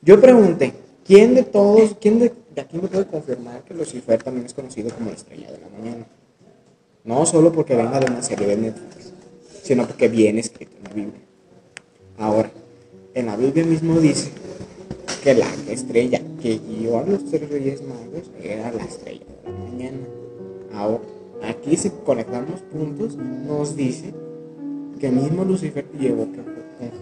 Yo 0.00 0.18
pregunté, 0.18 0.72
¿quién 1.06 1.34
de 1.34 1.42
todos, 1.42 1.94
quién 2.00 2.18
de, 2.18 2.32
de 2.54 2.60
aquí 2.62 2.78
me 2.78 2.88
puede 2.88 3.04
confirmar 3.04 3.62
que 3.64 3.74
Lucifer 3.74 4.22
también 4.22 4.46
es 4.46 4.54
conocido 4.54 4.88
como 4.94 5.10
la 5.10 5.16
estrella 5.16 5.52
de 5.52 5.58
la 5.58 5.68
mañana? 5.68 6.06
No 7.04 7.26
solo 7.26 7.52
porque 7.52 7.76
venga 7.76 8.00
de 8.00 8.10
una 8.10 8.22
serie 8.22 8.46
de 8.46 8.56
Netflix, 8.56 9.12
sino 9.62 9.86
porque 9.86 10.08
viene 10.08 10.40
escrito 10.40 10.72
en 10.78 10.84
la 10.84 10.90
Biblia. 10.94 11.20
Ahora, 12.16 12.50
en 13.12 13.26
la 13.26 13.36
Biblia 13.36 13.66
mismo 13.66 14.00
dice 14.00 14.30
que 15.22 15.34
la 15.34 15.52
estrella 15.68 16.22
que 16.40 16.58
guió 16.66 16.98
a 16.98 17.02
los 17.02 17.26
tres 17.26 17.46
reyes 17.50 17.82
magos 17.82 18.30
era 18.42 18.72
la 18.72 18.84
estrella 18.84 19.26
de 19.44 19.52
la 19.52 19.58
mañana. 19.58 19.98
Ahora, 20.72 21.04
aquí 21.42 21.76
si 21.76 21.90
conectamos 21.90 22.62
puntos, 22.72 23.16
nos 23.16 23.76
dice 23.76 24.14
que 24.98 25.10
mismo 25.10 25.44
Lucifer 25.44 25.86
llevó 25.98 26.24
con 26.26 26.44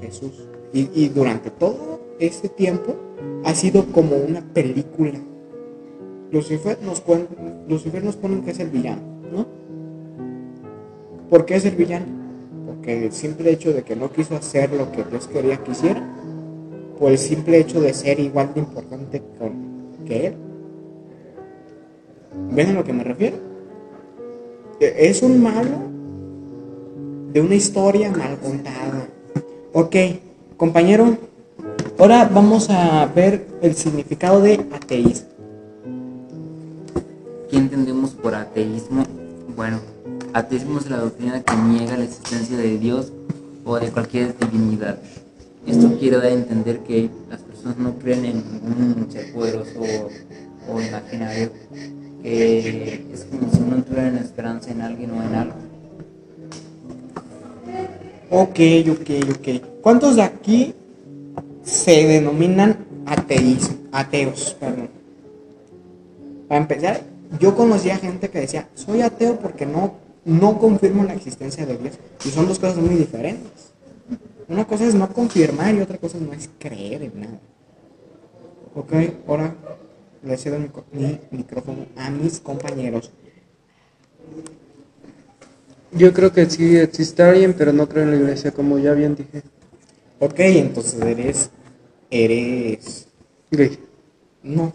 Jesús. 0.00 0.46
Y, 0.72 0.88
y 0.94 1.08
durante 1.08 1.50
todo 1.50 2.00
este 2.18 2.48
tiempo 2.48 2.94
ha 3.44 3.54
sido 3.54 3.86
como 3.86 4.16
una 4.16 4.40
película. 4.52 5.12
Lucifer 6.32 6.78
nos, 6.82 7.04
cuen- 7.04 7.28
Lucifer 7.68 8.02
nos 8.02 8.16
pone 8.16 8.42
que 8.42 8.50
es 8.50 8.58
el 8.60 8.70
villano, 8.70 9.02
¿no? 9.32 9.46
¿Por 11.30 11.44
qué 11.44 11.56
es 11.56 11.64
el 11.64 11.76
villano? 11.76 12.06
Porque 12.66 13.06
el 13.06 13.12
simple 13.12 13.50
hecho 13.52 13.72
de 13.72 13.82
que 13.82 13.94
no 13.94 14.10
quiso 14.10 14.34
hacer 14.36 14.72
lo 14.72 14.90
que 14.90 15.04
Dios 15.04 15.28
quería 15.28 15.56
que 15.62 15.70
hiciera, 15.72 16.02
por 16.98 17.10
el 17.12 17.18
simple 17.18 17.58
hecho 17.58 17.80
de 17.80 17.92
ser 17.94 18.18
igual 18.20 18.52
de 18.54 18.60
importante 18.60 19.22
que 20.06 20.26
Él. 20.28 20.34
¿Ven 22.52 22.68
a 22.70 22.72
lo 22.74 22.84
que 22.84 22.92
me 22.92 23.04
refiero? 23.04 23.36
E- 24.80 24.94
Es 25.08 25.22
un 25.22 25.42
malo 25.42 25.68
de 27.34 27.40
una 27.40 27.56
historia 27.56 28.12
mal 28.12 28.38
contada. 28.38 29.08
Ok, 29.72 29.96
compañero, 30.56 31.18
ahora 31.98 32.30
vamos 32.32 32.70
a 32.70 33.04
ver 33.06 33.48
el 33.60 33.74
significado 33.74 34.40
de 34.40 34.64
ateísmo. 34.72 35.26
¿Qué 37.50 37.56
entendemos 37.56 38.12
por 38.12 38.36
ateísmo? 38.36 39.02
Bueno, 39.56 39.80
ateísmo 40.32 40.78
es 40.78 40.88
la 40.88 40.98
doctrina 40.98 41.42
que 41.42 41.56
niega 41.56 41.96
la 41.96 42.04
existencia 42.04 42.56
de 42.56 42.78
Dios 42.78 43.12
o 43.64 43.80
de 43.80 43.90
cualquier 43.90 44.38
divinidad. 44.38 44.98
Esto 45.66 45.98
quiere 45.98 46.18
dar 46.18 46.26
a 46.26 46.30
entender 46.30 46.84
que 46.84 47.10
las 47.28 47.40
personas 47.40 47.76
no 47.78 47.98
creen 47.98 48.26
en 48.26 48.44
ningún 48.78 49.10
ser 49.10 49.32
poderoso 49.32 49.80
o, 50.70 50.80
imaginario, 50.80 51.50
que 52.22 53.08
es 53.12 53.24
como 53.24 53.50
si 53.50 53.58
no 53.58 53.82
tuvieran 53.82 54.18
esperanza 54.18 54.70
en 54.70 54.82
alguien 54.82 55.10
o 55.10 55.20
en 55.20 55.34
algo. 55.34 55.73
Ok, 58.36 58.58
ok, 58.90 59.10
ok. 59.30 59.80
¿Cuántos 59.80 60.16
de 60.16 60.22
aquí 60.22 60.74
se 61.62 62.04
denominan 62.04 62.84
ateís, 63.06 63.70
ateos? 63.92 64.56
Para 66.48 66.60
empezar, 66.60 67.02
yo 67.38 67.54
conocía 67.54 67.96
gente 67.96 68.30
que 68.30 68.40
decía, 68.40 68.68
soy 68.74 69.02
ateo 69.02 69.38
porque 69.38 69.66
no, 69.66 69.94
no 70.24 70.58
confirmo 70.58 71.04
la 71.04 71.14
existencia 71.14 71.64
de 71.64 71.78
Dios. 71.78 71.94
Y 72.24 72.30
son 72.30 72.48
dos 72.48 72.58
cosas 72.58 72.78
muy 72.78 72.96
diferentes. 72.96 73.72
Una 74.48 74.64
cosa 74.66 74.84
es 74.84 74.96
no 74.96 75.08
confirmar 75.10 75.72
y 75.72 75.80
otra 75.80 75.98
cosa 75.98 76.18
no 76.18 76.32
es 76.32 76.50
creer 76.58 77.04
en 77.04 77.20
nada. 77.20 77.38
Ok, 78.74 78.94
ahora 79.28 79.54
le 80.24 80.36
cedo 80.36 80.58
mi 80.90 81.20
micrófono 81.30 81.86
a 81.96 82.10
mis 82.10 82.40
compañeros. 82.40 83.12
Yo 85.96 86.12
creo 86.12 86.32
que 86.32 86.48
sí 86.50 86.76
existe 86.76 87.22
alguien, 87.22 87.54
pero 87.56 87.72
no 87.72 87.88
creo 87.88 88.02
en 88.04 88.10
la 88.10 88.16
iglesia, 88.16 88.50
como 88.50 88.78
ya 88.78 88.92
bien 88.92 89.14
dije. 89.14 89.42
Ok, 90.18 90.38
entonces 90.40 91.00
eres, 91.00 91.50
eres 92.10 93.06
Gay. 93.50 93.78
No, 94.42 94.72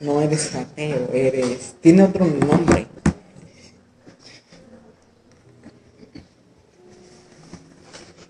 no 0.00 0.20
eres 0.22 0.54
ateo, 0.54 1.10
eres. 1.12 1.74
Tiene 1.80 2.04
otro 2.04 2.24
nombre. 2.26 2.86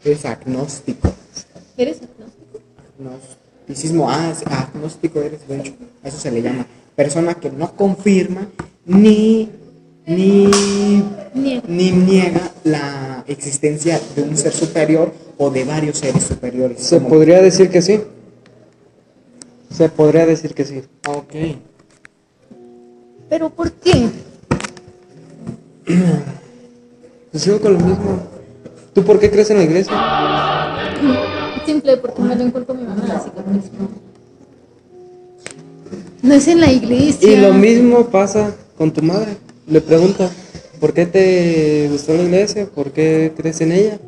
Eres 0.04 0.24
agnóstico. 0.24 1.12
¿Eres 1.76 2.00
agnóstico? 2.02 2.60
Agnosticismo, 2.98 4.10
ah, 4.10 4.30
es- 4.30 4.46
agnóstico 4.46 5.20
eres, 5.20 5.46
de 5.48 5.58
hecho, 5.58 5.74
a 6.02 6.08
eso 6.08 6.18
se 6.18 6.30
le 6.30 6.42
llama. 6.42 6.66
Persona 6.94 7.34
que 7.34 7.50
no 7.50 7.72
confirma 7.74 8.48
ni, 8.84 9.50
ni, 10.06 10.50
Niega. 11.36 11.62
ni 11.68 11.90
niega 11.92 12.52
la 12.64 13.24
existencia 13.28 14.00
de 14.14 14.22
un 14.22 14.36
ser 14.36 14.52
superior 14.52 15.12
o 15.38 15.50
de 15.50 15.64
varios 15.64 15.98
seres 15.98 16.24
superiores. 16.24 16.82
Se 16.82 16.96
como- 16.96 17.08
podría 17.10 17.40
decir 17.42 17.68
que 17.70 17.82
sí. 17.82 18.00
Se 19.70 19.88
podría 19.88 20.24
decir 20.26 20.54
que 20.54 20.64
sí. 20.64 20.82
Ok. 21.08 21.34
¿Pero 23.28 23.50
por 23.50 23.70
qué? 23.72 24.08
Pues 27.32 27.42
sigo 27.44 27.60
con 27.60 27.74
lo 27.74 27.80
mismo. 27.80 28.18
¿Tú 28.94 29.04
por 29.04 29.18
qué 29.20 29.30
crees 29.30 29.50
en 29.50 29.58
la 29.58 29.64
iglesia? 29.64 29.92
Simple, 31.66 31.98
porque 31.98 32.22
me 32.22 32.34
lo 32.34 32.42
encuentro 32.44 32.74
mi 32.74 32.84
mamá 32.84 33.02
en 33.02 33.08
la 33.08 33.20
cicatriz. 33.20 33.64
No 36.22 36.32
es 36.34 36.48
en 36.48 36.60
la 36.60 36.72
iglesia. 36.72 37.30
Y 37.30 37.36
lo 37.36 37.52
mismo 37.52 38.06
pasa 38.06 38.54
con 38.78 38.90
tu 38.90 39.02
madre. 39.02 39.36
Le 39.66 39.80
pregunta, 39.82 40.30
¿por 40.80 40.92
qué 40.92 41.06
te 41.06 41.88
gustó 41.90 42.14
la 42.14 42.22
iglesia? 42.22 42.66
¿Por 42.66 42.92
qué 42.92 43.32
crees 43.36 43.60
en 43.60 43.72
ella? 43.72 43.98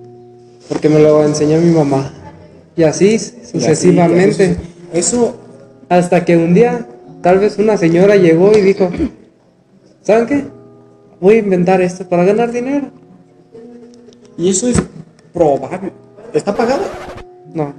Porque 0.68 0.88
me 0.88 1.00
lo 1.00 1.25
enseñó 1.25 1.60
mi 1.60 1.72
mamá. 1.72 2.12
Y 2.76 2.82
así 2.82 3.18
sucesivamente. 3.18 4.44
Y 4.44 4.50
así, 4.50 4.60
Eso, 4.92 5.37
Hasta 5.88 6.25
que 6.25 6.37
un 6.37 6.54
día, 6.54 6.87
tal 7.22 7.38
vez 7.38 7.58
una 7.58 7.76
señora 7.76 8.16
llegó 8.16 8.56
y 8.56 8.60
dijo, 8.60 8.90
¿saben 10.02 10.26
qué? 10.26 10.44
Voy 11.20 11.37
a 11.37 11.38
inventar 11.38 11.80
esto 11.80 12.08
para 12.08 12.25
ganar 12.25 12.52
dinero. 12.52 12.90
y 14.37 14.50
eso 14.50 14.68
es 14.68 14.82
probable. 15.32 15.92
¿Está 16.32 16.54
pagado? 16.54 16.84
No. 17.54 17.72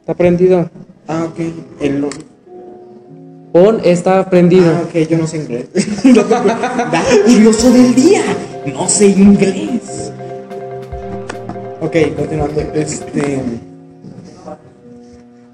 Está 0.00 0.14
prendido. 0.14 0.70
Ah, 1.08 1.28
ok. 1.30 1.40
El, 1.80 2.06
On 3.52 3.80
está 3.82 4.30
prendido. 4.30 4.70
ah, 4.70 4.82
ok, 4.84 5.08
yo 5.08 5.18
no 5.18 5.26
sé 5.26 5.38
inglés. 5.38 5.66
Dato 6.14 7.22
curioso 7.24 7.72
del 7.72 7.94
día. 7.96 8.22
No 8.72 8.88
sé 8.88 9.08
inglés. 9.08 10.12
Ok, 11.80 11.96
continuando. 12.16 12.60
Este. 12.74 13.40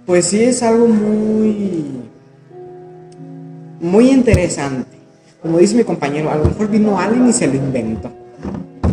Pues 0.05 0.27
sí 0.27 0.43
es 0.43 0.63
algo 0.63 0.89
muy. 0.89 1.87
Muy 3.81 4.11
interesante. 4.11 4.97
Como 5.41 5.59
dice 5.59 5.77
mi 5.77 5.85
compañero, 5.85 6.31
a 6.31 6.37
lo 6.37 6.45
mejor 6.45 6.69
vino 6.69 6.99
alguien 6.99 7.29
y 7.29 7.33
se 7.33 7.47
lo 7.47 7.55
inventó. 7.55 8.09
A 8.83 8.89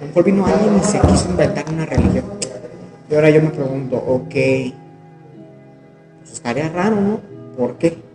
lo 0.00 0.06
mejor 0.08 0.24
vino 0.24 0.46
alguien 0.46 0.80
y 0.80 0.84
se 0.84 0.98
quiso 1.00 1.30
inventar 1.30 1.64
una 1.72 1.86
religión. 1.86 2.24
Y 3.08 3.14
ahora 3.14 3.30
yo 3.30 3.40
me 3.40 3.50
pregunto, 3.50 3.96
ok. 3.96 4.34
Pues 6.20 6.32
estaría 6.32 6.68
raro, 6.70 7.00
¿no? 7.00 7.20
¿Por 7.56 7.76
qué? 7.76 8.11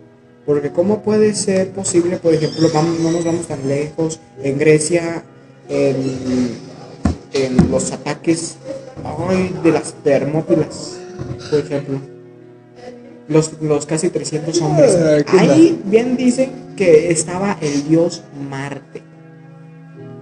Porque 0.48 0.70
¿cómo 0.70 1.02
puede 1.02 1.34
ser 1.34 1.72
posible, 1.72 2.16
por 2.16 2.32
ejemplo, 2.32 2.70
vamos, 2.72 2.98
no 3.00 3.10
nos 3.10 3.22
vamos 3.22 3.46
tan 3.46 3.68
lejos, 3.68 4.18
en 4.42 4.56
Grecia, 4.58 5.22
en, 5.68 6.56
en 7.34 7.70
los 7.70 7.92
ataques 7.92 8.56
ay, 9.28 9.54
de 9.62 9.72
las 9.72 9.92
termópilas, 10.02 11.00
por 11.50 11.58
ejemplo? 11.58 12.00
Los, 13.28 13.60
los 13.60 13.84
casi 13.84 14.08
300 14.08 14.62
hombres. 14.62 14.96
Qué 15.30 15.38
Ahí 15.38 15.82
bien 15.84 16.16
dice 16.16 16.48
que 16.78 17.10
estaba 17.10 17.58
el 17.60 17.86
dios 17.86 18.22
Marte. 18.48 19.02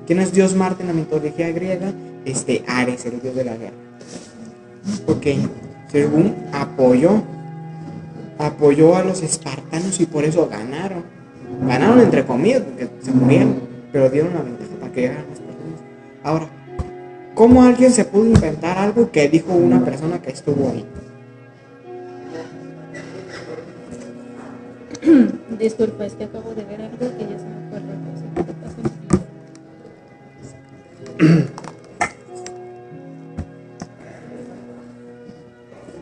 ¿Quién 0.08 0.18
es 0.18 0.32
dios 0.32 0.56
Marte 0.56 0.82
en 0.82 0.88
la 0.88 0.94
mitología 0.94 1.52
griega? 1.52 1.92
Este 2.24 2.64
Ares, 2.66 3.06
el 3.06 3.22
dios 3.22 3.36
de 3.36 3.44
la 3.44 3.56
guerra. 3.56 3.76
Ok, 5.06 5.24
según 5.92 6.34
apoyó 6.52 7.22
apoyó 8.38 8.96
a 8.96 9.04
los 9.04 9.22
espartanos 9.22 10.00
y 10.00 10.06
por 10.06 10.24
eso 10.24 10.48
ganaron. 10.48 11.04
Ganaron 11.66 12.00
entre 12.00 12.24
comillas 12.24 12.62
porque 12.62 12.88
se 13.00 13.12
murieron, 13.12 13.60
pero 13.92 14.10
dieron 14.10 14.34
la 14.34 14.42
ventaja 14.42 14.70
para 14.80 14.92
que 14.92 15.00
llegaran 15.02 15.24
las 15.28 15.38
personas. 15.38 15.80
Ahora, 16.22 16.48
¿cómo 17.34 17.62
alguien 17.62 17.92
se 17.92 18.04
pudo 18.04 18.26
inventar 18.26 18.78
algo 18.78 19.10
que 19.10 19.28
dijo 19.28 19.52
una 19.52 19.84
persona 19.84 20.20
que 20.20 20.30
estuvo 20.30 20.70
ahí? 20.70 20.84
Disculpa, 25.58 26.04
es 26.04 26.14
que 26.14 26.24
acabo 26.24 26.54
de 26.54 26.64
ver 26.64 26.82
algo 26.82 26.98
que 26.98 27.24
ya 27.24 27.38
se 27.38 27.46
me 27.46 27.66
acuerdo. 27.66 27.86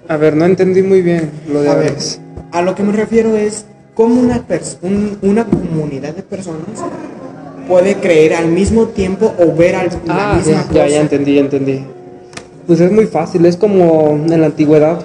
A 0.07 0.17
ver, 0.17 0.37
no 0.37 0.45
entendí 0.45 0.83
muy 0.83 1.01
bien 1.01 1.31
lo 1.49 1.63
de 1.63 1.69
a 1.69 1.73
Aves 1.73 2.21
a 2.55 2.63
lo 2.63 2.75
que 2.75 2.83
me 2.83 2.93
refiero 2.93 3.37
es 3.37 3.67
cómo 3.95 4.21
una, 4.21 4.47
pers- 4.47 4.79
un- 4.81 5.19
una 5.23 5.45
comunidad 5.45 6.15
de 6.15 6.23
personas 6.23 6.61
puede 7.69 7.97
creer 7.97 8.35
al 8.35 8.47
mismo 8.49 8.87
tiempo 8.87 9.33
o 9.39 9.55
ver 9.55 9.75
al- 9.75 9.89
la 10.07 10.33
Ah, 10.33 10.35
misma 10.37 10.53
ya, 10.53 10.63
cosa. 10.63 10.75
ya, 10.75 10.89
ya 10.89 11.01
entendí, 11.01 11.35
ya 11.35 11.41
entendí. 11.41 11.85
Pues 12.67 12.81
es 12.81 12.91
muy 12.93 13.07
fácil, 13.07 13.45
es 13.45 13.57
como 13.57 14.11
en 14.13 14.41
la 14.41 14.47
antigüedad. 14.47 15.01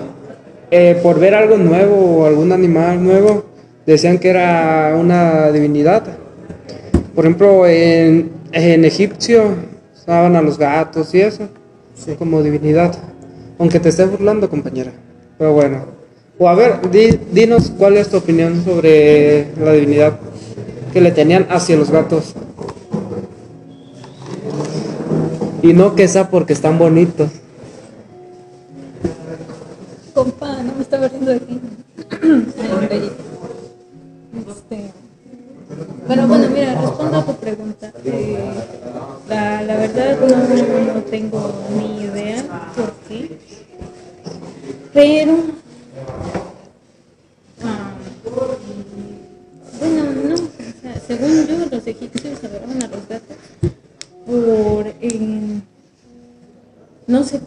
Eh, 0.71 0.99
por 1.01 1.19
ver 1.19 1.33
algo 1.33 1.57
nuevo 1.57 1.95
o 1.95 2.25
algún 2.25 2.51
animal 2.51 3.03
nuevo, 3.03 3.43
decían 3.85 4.19
que 4.19 4.29
era 4.29 4.95
una 4.99 5.51
divinidad. 5.51 6.03
Por 7.15 7.25
ejemplo, 7.25 7.65
en, 7.65 8.29
en 8.51 8.85
egipcio 8.85 9.55
usaban 9.95 10.35
a 10.35 10.41
los 10.41 10.57
gatos 10.57 11.13
y 11.15 11.21
eso 11.21 11.49
Sí. 11.95 12.13
como 12.17 12.41
divinidad. 12.43 12.95
Aunque 13.57 13.79
te 13.79 13.89
esté 13.89 14.05
burlando, 14.05 14.49
compañera. 14.49 14.91
Pero 15.37 15.53
bueno. 15.53 15.98
O 16.39 16.47
a 16.47 16.55
ver, 16.55 16.89
di- 16.89 17.19
dinos 17.31 17.71
cuál 17.77 17.97
es 17.97 18.07
tu 18.09 18.17
opinión 18.17 18.63
sobre 18.63 19.53
la 19.57 19.73
divinidad 19.73 20.17
que 20.93 21.01
le 21.01 21.11
tenían 21.11 21.45
hacia 21.49 21.75
los 21.75 21.91
gatos. 21.91 22.33
Y 25.61 25.73
no 25.73 25.95
que 25.95 26.07
sea 26.07 26.29
porque 26.29 26.53
están 26.53 26.79
bonitos. 26.79 27.29
Compa, 30.13 30.63
no 30.63 30.73
me 30.75 30.81
estaba 30.81 31.09
riendo 31.09 31.31
de 31.31 31.39
gallito. 31.39 33.15
Este, 34.49 34.91
Pero 36.07 36.27
bueno, 36.27 36.47
mira, 36.53 36.79
respondo 36.81 37.17
a 37.17 37.25
tu 37.25 37.35
pregunta. 37.35 37.91
Eh, 38.05 38.39
la, 39.27 39.61
la 39.63 39.75
verdad 39.75 40.17
no, 40.21 40.93
no 40.93 41.01
tengo 41.01 41.51
ni 41.77 42.03
idea 42.03 42.43
por 42.75 42.93
qué. 43.09 43.37
Pero... 44.93 45.58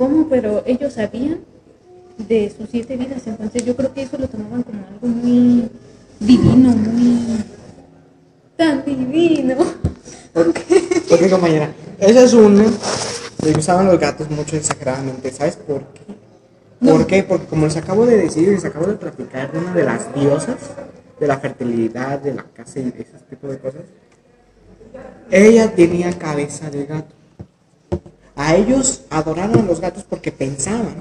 cómo, 0.02 0.28
pero 0.28 0.64
ellos 0.66 0.94
sabían 0.94 1.38
de 2.18 2.52
sus 2.56 2.68
siete 2.68 2.96
vidas. 2.96 3.24
Entonces 3.24 3.64
yo 3.64 3.76
creo 3.76 3.94
que 3.94 4.02
eso 4.02 4.18
lo 4.18 4.26
tomaban 4.26 4.64
como 4.64 4.84
algo 4.84 5.06
muy 5.06 5.70
divino, 6.18 6.70
muy 6.70 7.38
tan 8.56 8.84
divino. 8.84 9.56
Ok, 10.34 11.28
compañera. 11.28 11.70
Esa 11.98 12.24
es 12.24 12.32
una. 12.32 12.64
Le 13.44 13.50
usaban 13.52 13.86
los 13.86 14.00
gatos 14.00 14.30
mucho 14.30 14.56
exageradamente. 14.56 15.30
¿Sabes 15.30 15.56
por 15.56 15.82
qué? 15.92 16.00
¿Por 16.80 17.06
qué? 17.06 17.22
Porque 17.22 17.46
como 17.46 17.66
les 17.66 17.76
acabo 17.76 18.06
de 18.06 18.16
decir, 18.16 18.48
les 18.48 18.64
acabo 18.64 18.86
de 18.86 18.94
platicar 18.94 19.52
de 19.52 19.58
una 19.58 19.74
de 19.74 19.84
las 19.84 20.14
diosas 20.14 20.56
de 21.20 21.26
la 21.26 21.38
fertilidad, 21.38 22.18
de 22.18 22.32
la 22.32 22.44
casa 22.44 22.80
y 22.80 22.88
ese 22.98 23.18
tipo 23.28 23.46
de 23.46 23.58
cosas. 23.58 23.82
Ella 25.30 25.74
tenía 25.74 26.18
cabeza 26.18 26.70
de 26.70 26.86
gato. 26.86 27.14
A 28.36 28.54
ellos 28.56 29.02
adoraron 29.10 29.60
a 29.60 29.62
los 29.62 29.80
gatos 29.80 30.04
porque 30.08 30.32
pensaban 30.32 30.94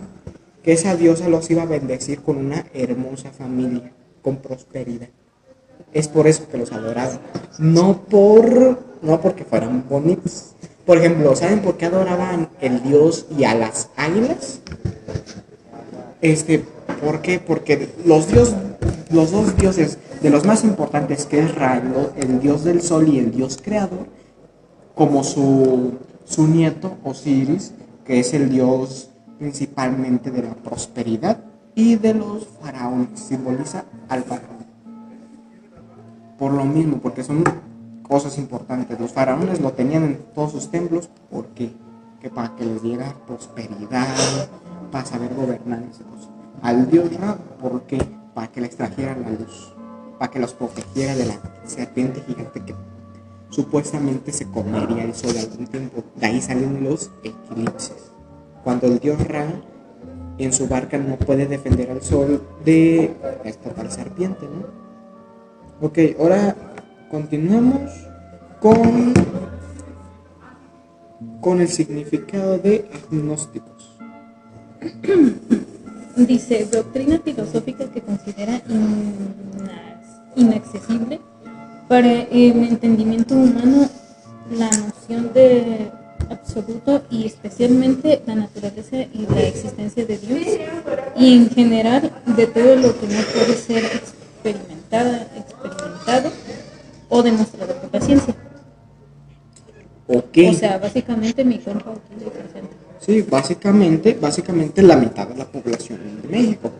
que 0.63 0.73
esa 0.73 0.95
diosa 0.95 1.29
los 1.29 1.49
iba 1.49 1.63
a 1.63 1.67
bendecir 1.67 2.21
con 2.21 2.37
una 2.37 2.65
hermosa 2.73 3.31
familia, 3.31 3.91
con 4.21 4.37
prosperidad. 4.37 5.09
Es 5.93 6.07
por 6.07 6.27
eso 6.27 6.47
que 6.49 6.57
los 6.57 6.71
adoraban. 6.71 7.19
No 7.57 8.03
por 8.03 8.91
no 9.01 9.19
porque 9.21 9.43
fueran 9.43 9.85
bonitos. 9.89 10.51
Por 10.85 10.97
ejemplo, 10.97 11.35
¿saben 11.35 11.61
por 11.61 11.77
qué 11.77 11.85
adoraban 11.85 12.49
el 12.59 12.83
dios 12.83 13.25
y 13.37 13.43
a 13.43 13.55
las 13.55 13.89
águilas? 13.95 14.59
Este, 16.21 16.65
¿por 17.03 17.21
qué? 17.21 17.39
Porque 17.39 17.89
los 18.05 18.27
dios, 18.27 18.53
los 19.09 19.31
dos 19.31 19.57
dioses 19.57 19.97
de 20.21 20.29
los 20.29 20.45
más 20.45 20.63
importantes 20.63 21.25
que 21.25 21.39
es 21.39 21.55
Ra, 21.55 21.77
el, 21.77 22.23
el 22.23 22.39
dios 22.39 22.63
del 22.63 22.81
sol 22.81 23.07
y 23.07 23.19
el 23.19 23.31
dios 23.31 23.59
creador, 23.61 24.05
como 24.93 25.23
su, 25.23 25.93
su 26.31 26.47
nieto 26.47 26.97
Osiris, 27.03 27.73
que 28.05 28.19
es 28.21 28.33
el 28.33 28.49
dios 28.49 29.09
principalmente 29.37 30.31
de 30.31 30.43
la 30.43 30.53
prosperidad 30.53 31.43
y 31.75 31.95
de 31.95 32.13
los 32.13 32.47
faraones, 32.61 33.19
simboliza 33.19 33.83
al 34.07 34.23
faraón. 34.23 34.61
Por 36.37 36.53
lo 36.53 36.63
mismo, 36.63 36.99
porque 36.99 37.23
son 37.23 37.43
cosas 38.01 38.37
importantes. 38.37 38.97
Los 38.99 39.11
faraones 39.11 39.59
lo 39.59 39.73
tenían 39.73 40.03
en 40.03 40.19
todos 40.33 40.53
sus 40.53 40.71
templos, 40.71 41.09
¿por 41.29 41.47
qué? 41.47 41.73
Que 42.21 42.29
para 42.29 42.55
que 42.55 42.65
les 42.65 42.81
diera 42.81 43.13
prosperidad, 43.27 44.07
para 44.89 45.05
saber 45.05 45.33
gobernar 45.35 45.83
esas 45.83 46.05
cosas. 46.07 46.29
Al 46.61 46.89
dios 46.89 47.13
Ra, 47.19 47.35
¿por 47.59 47.81
qué? 47.83 47.99
Para 48.33 48.47
que 48.47 48.61
les 48.61 48.77
trajera 48.77 49.17
la 49.17 49.31
luz, 49.31 49.73
para 50.17 50.31
que 50.31 50.39
los 50.39 50.53
protegiera 50.53 51.13
de 51.15 51.25
la 51.25 51.39
serpiente 51.65 52.21
gigante 52.21 52.63
que 52.63 52.73
supuestamente 53.51 54.31
se 54.31 54.49
comería 54.49 55.03
el 55.03 55.13
sol 55.13 55.35
algún 55.37 55.67
tiempo. 55.67 56.03
De 56.15 56.25
ahí 56.25 56.41
salen 56.41 56.83
los 56.83 57.11
eclipses. 57.23 58.11
Cuando 58.63 58.87
el 58.87 58.99
dios 58.99 59.27
Ra 59.27 59.45
en 60.37 60.53
su 60.53 60.67
barca 60.67 60.97
no 60.97 61.17
puede 61.17 61.45
defender 61.45 61.91
al 61.91 62.01
sol 62.01 62.41
de 62.65 63.13
esta 63.43 63.69
tal 63.71 63.91
serpiente, 63.91 64.47
¿no? 64.47 65.85
Ok, 65.85 65.97
ahora 66.19 66.55
continuamos 67.09 67.91
con, 68.59 69.13
con 71.41 71.61
el 71.61 71.67
significado 71.67 72.57
de 72.57 72.89
agnósticos. 72.93 73.99
Dice, 76.15 76.65
doctrina 76.71 77.19
filosófica 77.19 77.85
que 77.91 78.01
considera 78.01 78.61
inaccesible 80.35 81.19
para 81.91 82.21
el 82.21 82.63
entendimiento 82.63 83.35
humano 83.35 83.89
la 84.49 84.69
noción 84.69 85.33
de 85.33 85.91
absoluto 86.29 87.03
y 87.11 87.25
especialmente 87.25 88.21
la 88.25 88.35
naturaleza 88.35 88.95
y 88.95 89.27
la 89.29 89.41
existencia 89.41 90.05
de 90.05 90.17
Dios 90.17 90.47
y 91.17 91.35
en 91.35 91.49
general 91.49 92.09
de 92.27 92.47
todo 92.47 92.77
lo 92.77 92.97
que 92.97 93.07
no 93.07 93.21
puede 93.33 93.57
ser 93.57 93.83
experimentada, 93.83 95.27
experimentado 95.35 96.31
o 97.09 97.23
demostrado 97.23 97.75
por 97.81 97.93
la 97.93 97.99
ciencia. 97.99 98.35
Ok. 100.07 100.37
O 100.49 100.53
sea, 100.53 100.77
básicamente 100.77 101.43
mi 101.43 101.57
compa. 101.57 101.91
Sí, 103.01 103.21
básicamente, 103.29 104.13
básicamente 104.13 104.81
la 104.81 104.95
mitad 104.95 105.27
de 105.27 105.35
la 105.35 105.45
población 105.45 105.99
de 106.21 106.29
México. 106.29 106.71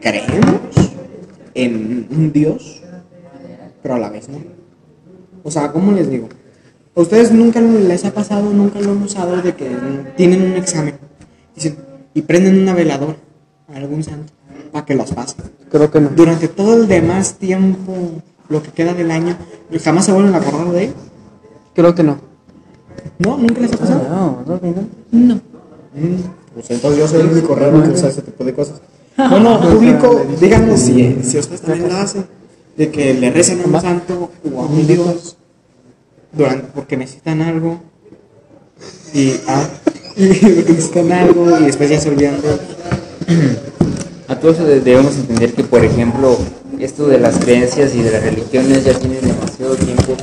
Creemos 0.00 0.60
en 1.54 2.06
un 2.08 2.32
Dios, 2.32 2.83
pero 3.84 3.96
a 3.96 3.98
la 3.98 4.08
vez 4.08 4.30
no. 4.30 4.38
O 5.42 5.50
sea, 5.50 5.70
¿cómo 5.70 5.92
les 5.92 6.08
digo? 6.08 6.26
¿A 6.96 7.02
ustedes 7.02 7.30
nunca 7.30 7.60
les 7.60 8.02
ha 8.06 8.14
pasado, 8.14 8.50
nunca 8.50 8.80
lo 8.80 8.92
han 8.92 9.02
usado 9.02 9.42
de 9.42 9.54
que 9.54 9.68
tienen 10.16 10.42
un 10.42 10.52
examen 10.54 10.94
dicen, 11.54 11.76
y 12.14 12.22
prenden 12.22 12.60
una 12.62 12.72
veladora 12.72 13.16
a 13.70 13.76
algún 13.76 14.02
santo 14.02 14.32
para 14.72 14.86
que 14.86 14.94
los 14.94 15.12
pase? 15.12 15.36
Creo 15.70 15.90
que 15.90 16.00
no. 16.00 16.08
Durante 16.16 16.48
todo 16.48 16.74
el 16.74 16.88
demás 16.88 17.34
tiempo, 17.34 17.92
lo 18.48 18.62
que 18.62 18.70
queda 18.70 18.94
del 18.94 19.10
año, 19.10 19.36
jamás 19.82 20.06
se 20.06 20.12
vuelven 20.12 20.34
a 20.34 20.38
acordar 20.38 20.70
de 20.70 20.84
él. 20.84 20.92
Creo 21.74 21.94
que 21.94 22.04
no. 22.04 22.16
¿No? 23.18 23.36
¿Nunca 23.36 23.60
les 23.60 23.72
ha 23.74 23.76
pasado? 23.76 24.02
No, 24.08 24.44
no, 24.46 24.60
no. 24.62 24.88
No. 25.12 25.34
Mm, 25.34 26.22
Pues 26.54 26.70
entonces 26.70 27.00
yo 27.00 27.06
soy 27.06 27.20
el 27.20 27.26
único 27.26 27.54
raro 27.54 27.82
que 27.82 27.90
usa 27.90 28.08
ese 28.08 28.22
tipo 28.22 28.44
de 28.44 28.54
cosas. 28.54 28.80
Bueno, 29.16 29.60
público, 29.60 30.22
díganos 30.40 30.80
si, 30.80 31.22
si 31.22 31.38
ustedes 31.38 31.60
también 31.60 31.88
lo 31.88 31.96
hacen, 31.98 32.24
de 32.76 32.90
que 32.90 33.14
le 33.14 33.30
recen 33.30 33.60
a 33.60 33.64
un 33.64 33.80
santo 33.80 34.30
o 34.44 34.60
a 34.60 34.66
un 34.66 34.86
dios 34.86 35.36
durante, 36.32 36.68
porque 36.74 36.96
necesitan 36.96 37.42
algo 37.42 37.80
y, 39.12 39.34
ah, 39.46 39.68
necesitan 40.16 41.12
algo 41.12 41.58
y 41.60 41.64
después 41.64 41.90
ya 41.90 42.00
se 42.00 42.08
olvidan 42.08 42.36
A 44.26 44.36
todos 44.36 44.58
debemos 44.58 45.16
entender 45.16 45.52
que, 45.52 45.64
por 45.64 45.84
ejemplo, 45.84 46.38
esto 46.80 47.06
de 47.06 47.18
las 47.18 47.38
creencias 47.38 47.94
y 47.94 48.02
de 48.02 48.10
las 48.10 48.22
religiones 48.22 48.84
ya 48.84 48.94
tiene 48.94 49.20
demasiado 49.20 49.76
tiempo 49.76 50.16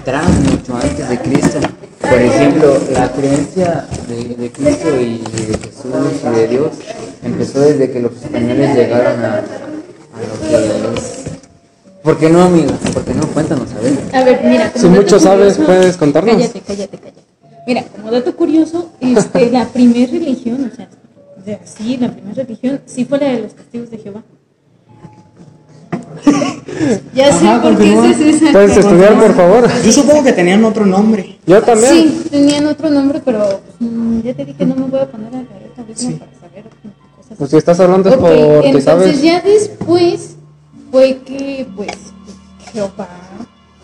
atrás, 0.00 0.28
mucho 0.50 0.76
antes 0.76 1.08
de 1.08 1.18
Cristo. 1.20 1.60
Por 2.00 2.20
ejemplo, 2.20 2.76
la 2.92 3.12
creencia 3.12 3.86
de, 4.08 4.34
de 4.34 4.50
Cristo 4.50 5.00
y 5.00 5.18
de 5.18 5.58
Jesús 5.58 6.20
y 6.24 6.36
de 6.36 6.48
Dios 6.48 6.72
empezó 7.22 7.60
desde 7.60 7.90
que 7.92 8.00
los 8.00 8.12
españoles 8.12 8.74
llegaron 8.74 9.24
a, 9.24 9.34
a 9.36 9.40
lo 9.40 10.94
que 10.94 11.00
es... 11.00 11.15
¿Por 12.06 12.18
qué 12.18 12.30
no, 12.30 12.40
amigo? 12.42 12.70
¿Por 12.94 13.04
qué 13.04 13.14
no? 13.14 13.26
Cuéntanos, 13.26 13.66
a 13.72 13.80
ver. 13.80 13.98
A 14.12 14.22
ver, 14.22 14.40
mira. 14.44 14.70
como 14.72 14.80
Si 14.84 14.88
mucho 14.88 15.18
sabes, 15.18 15.54
curioso- 15.56 15.64
¿puedes 15.66 15.96
contarnos? 15.96 16.36
Cállate, 16.36 16.60
cállate, 16.60 16.98
cállate. 16.98 17.20
Mira, 17.66 17.82
como 17.82 18.12
dato 18.12 18.36
curioso, 18.36 18.90
este, 19.00 19.50
la 19.50 19.64
primera 19.66 20.12
religión, 20.12 20.70
o 20.72 20.76
sea, 20.76 20.88
de- 21.44 21.58
sí, 21.64 21.96
la 21.96 22.12
primera 22.12 22.44
religión, 22.44 22.80
sí 22.86 23.04
fue 23.06 23.18
la 23.18 23.26
de 23.26 23.40
los 23.40 23.54
testigos 23.54 23.90
de 23.90 23.98
Jehová. 23.98 24.22
ya 27.12 27.32
sé 27.32 27.48
Ajá, 27.48 27.60
por 27.62 27.76
qué 27.76 27.92
es 27.92 28.20
esa. 28.20 28.52
¿Puedes 28.52 28.76
estudiar, 28.76 29.18
por 29.20 29.34
favor? 29.34 29.68
Yo 29.84 29.90
supongo 29.92 30.22
que 30.22 30.32
tenían 30.32 30.64
otro 30.64 30.86
nombre. 30.86 31.40
Yo 31.44 31.60
también. 31.60 31.92
Sí, 31.92 32.28
tenían 32.30 32.66
otro 32.68 32.88
nombre, 32.88 33.20
pero 33.24 33.60
mm, 33.80 34.20
ya 34.20 34.32
te 34.32 34.44
dije, 34.44 34.64
no 34.64 34.76
me 34.76 34.86
voy 34.86 35.00
a 35.00 35.10
poner 35.10 35.34
a 35.34 35.38
leer 35.38 35.72
el 35.76 35.86
mismo 35.86 36.18
para 36.18 36.30
saber 36.34 36.64
cosas 37.16 37.36
Pues 37.36 37.50
si 37.50 37.56
estás 37.56 37.80
hablando 37.80 38.08
es 38.10 38.14
Ok, 38.14 38.20
porque 38.20 38.60
entonces 38.66 38.84
sabes. 38.84 39.22
ya 39.22 39.40
después 39.40 40.35
fue 40.96 41.18
que 41.18 41.66
pues 41.76 41.90
Jehová 42.72 43.06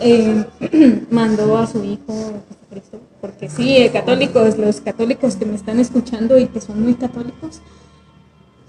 eh, 0.00 0.46
mandó 1.10 1.58
a 1.58 1.66
su 1.66 1.84
hijo 1.84 2.14
Jesucristo, 2.48 3.00
porque 3.20 3.50
sí, 3.50 3.76
eh, 3.76 3.90
católicos, 3.90 4.56
los 4.56 4.80
católicos 4.80 5.36
que 5.36 5.44
me 5.44 5.56
están 5.56 5.78
escuchando 5.78 6.38
y 6.38 6.46
que 6.46 6.62
son 6.62 6.82
muy 6.82 6.94
católicos, 6.94 7.60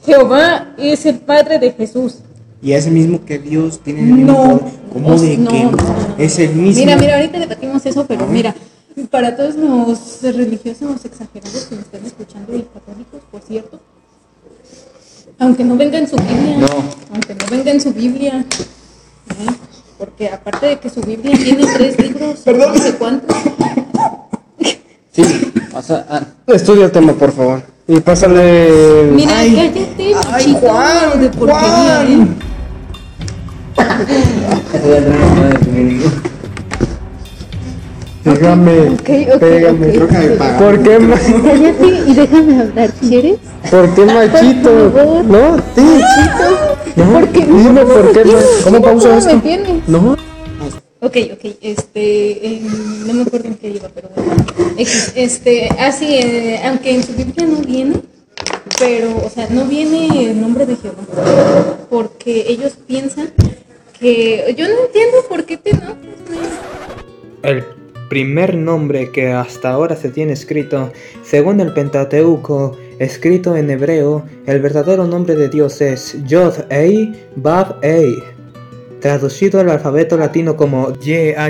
Jehová 0.06 0.74
es 0.78 1.06
el 1.06 1.20
padre 1.20 1.58
de 1.58 1.72
Jesús. 1.72 2.18
Y 2.62 2.74
ese 2.74 2.92
mismo 2.92 3.24
que 3.24 3.40
Dios 3.40 3.80
tiene 3.80 4.02
el 4.02 4.26
No. 4.26 4.60
¿Cómo 4.92 5.18
de 5.18 5.38
no, 5.38 5.50
que 5.50 5.64
no, 5.64 5.78
es 6.18 6.38
el 6.38 6.54
mismo? 6.54 6.84
Mira, 6.84 6.98
mira, 6.98 7.16
ahorita 7.16 7.40
debatimos 7.40 7.86
eso, 7.86 8.06
pero 8.06 8.28
mira, 8.28 8.54
para 9.10 9.38
todos 9.38 9.56
los 9.56 10.22
religiosos 10.22 11.06
exagerados 11.06 11.64
que 11.70 11.76
me 11.76 11.82
están 11.82 12.06
escuchando 12.06 12.54
y 12.58 12.64
católicos, 12.64 13.22
por 13.32 13.42
cierto, 13.42 13.80
aunque 15.40 15.64
no 15.64 15.76
venga 15.76 15.98
en 15.98 16.08
su 16.08 16.16
Biblia, 16.16 16.58
No. 16.60 16.68
aunque 17.14 17.36
no 17.36 17.46
venga 17.50 17.72
en 17.72 17.82
su 17.82 17.94
Biblia, 17.94 18.46
¿eh? 19.30 19.52
porque 19.98 20.30
aparte 20.30 20.66
de 20.68 20.80
que 20.80 20.90
su 20.90 21.02
Biblia 21.02 21.38
tiene 21.38 21.66
tres 21.74 22.00
libros, 22.00 22.40
no 22.46 22.76
sé 22.76 22.94
cuántos, 22.96 23.36
Sí, 25.12 25.22
o 25.76 25.82
sea, 25.82 26.06
ah, 26.10 26.22
Estudia 26.48 26.86
el 26.86 26.92
tema, 26.92 27.14
por 27.14 27.32
favor. 27.32 27.62
Y 27.88 28.00
pásale. 28.00 29.12
mira, 29.14 29.38
Ay, 29.38 29.54
cállate, 29.56 30.16
ay, 30.32 30.58
Juan, 30.60 31.22
de 31.22 31.30
porquería, 31.30 32.06
Juan. 32.08 32.38
¿eh? 34.84 36.00
Pégame. 38.24 38.90
Ok, 38.90 39.10
ok, 39.34 39.40
Pégame. 39.40 39.88
me. 39.88 40.00
¿Por 40.00 40.08
qué, 40.84 40.98
Cállate 41.44 41.88
y 42.08 42.14
déjame 42.14 42.62
hablar, 42.62 42.94
¿quieres? 43.02 43.36
¿Por 43.70 43.96
qué 43.96 44.06
machito? 44.06 44.70
Por 44.72 44.94
favor. 44.94 45.26
No, 45.26 45.58
sí. 45.76 46.02
No, 46.96 47.14
¿Por 47.14 47.28
qué? 47.30 47.40
dime 47.46 47.86
por 47.86 48.12
qué. 48.14 48.26
ma- 48.26 48.34
¿Cómo 48.64 48.82
pausa 48.82 49.10
me 49.10 49.18
esto? 49.18 49.40
tienes? 49.42 49.88
No. 49.90 50.16
Ok, 51.02 51.18
ok, 51.34 51.56
este, 51.62 52.48
em, 52.48 53.08
no 53.08 53.14
me 53.14 53.22
acuerdo 53.24 53.50
en 53.50 53.56
qué 53.56 53.70
iba, 53.72 53.90
pero 53.94 54.08
bueno. 54.16 54.32
Este, 55.16 55.68
así, 55.78 56.06
eh, 56.16 56.62
aunque 56.66 56.96
en 56.96 57.04
su 57.04 57.12
Biblia 57.14 57.46
no 57.46 57.58
viene, 57.58 57.96
pero, 58.80 59.10
o 59.18 59.30
sea, 59.30 59.48
no 59.50 59.66
viene 59.66 60.30
el 60.32 60.40
nombre 60.40 60.66
de 60.66 60.78
Jehová, 60.78 61.04
porque 61.90 62.46
ellos 62.48 62.74
piensan 62.88 63.28
que, 64.00 64.56
yo 64.58 64.66
no 64.66 64.76
entiendo 64.86 65.18
por 65.28 65.44
qué 65.44 65.58
te 65.58 65.72
enojas. 65.72 65.98
El 67.42 67.66
primer 68.14 68.56
nombre 68.56 69.10
que 69.10 69.32
hasta 69.32 69.72
ahora 69.72 69.96
se 69.96 70.10
tiene 70.10 70.34
escrito, 70.34 70.94
según 71.24 71.60
el 71.62 71.74
Pentateuco, 71.74 72.78
escrito 73.00 73.56
en 73.56 73.72
hebreo, 73.72 74.24
el 74.46 74.62
verdadero 74.62 75.08
nombre 75.08 75.36
de 75.36 75.50
Dios 75.50 75.82
es 75.82 76.24
Yod-Ei 76.28 77.12
Bab-Ei, 77.36 78.22
traducido 79.00 79.60
al 79.60 79.72
alfabeto 79.72 80.16
latino 80.16 80.56
como 80.56 80.94
YHWH, 80.94 81.42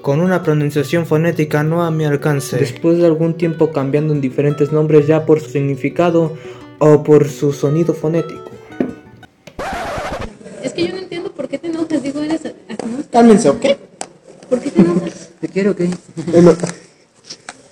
con 0.00 0.20
una 0.20 0.44
pronunciación 0.44 1.06
fonética 1.06 1.64
no 1.64 1.82
a 1.82 1.90
mi 1.90 2.04
alcance. 2.04 2.56
Después 2.56 2.98
de 2.98 3.06
algún 3.06 3.34
tiempo 3.34 3.72
cambiando 3.72 4.14
en 4.14 4.20
diferentes 4.20 4.70
nombres 4.70 5.08
ya 5.08 5.26
por 5.26 5.40
su 5.40 5.50
significado 5.50 6.34
o 6.78 7.02
por 7.02 7.28
su 7.28 7.52
sonido 7.52 7.94
fonético. 7.94 8.48
Es 10.62 10.72
que 10.72 10.86
yo 10.86 10.94
no 10.94 11.00
entiendo 11.00 11.32
por 11.32 11.48
qué 11.48 11.58
te 11.58 11.66
enojas, 11.66 12.00
digo, 12.00 12.20
eres 12.20 12.42
agnóstico. 12.68 13.10
Cálmense, 13.10 13.48
¿ok? 13.48 13.66
¿Por 14.48 14.60
qué 14.60 14.70
te 14.70 14.80
enojas? 14.80 15.30
¿te 15.40 15.48
quiero 15.48 15.74
qué? 15.76 15.84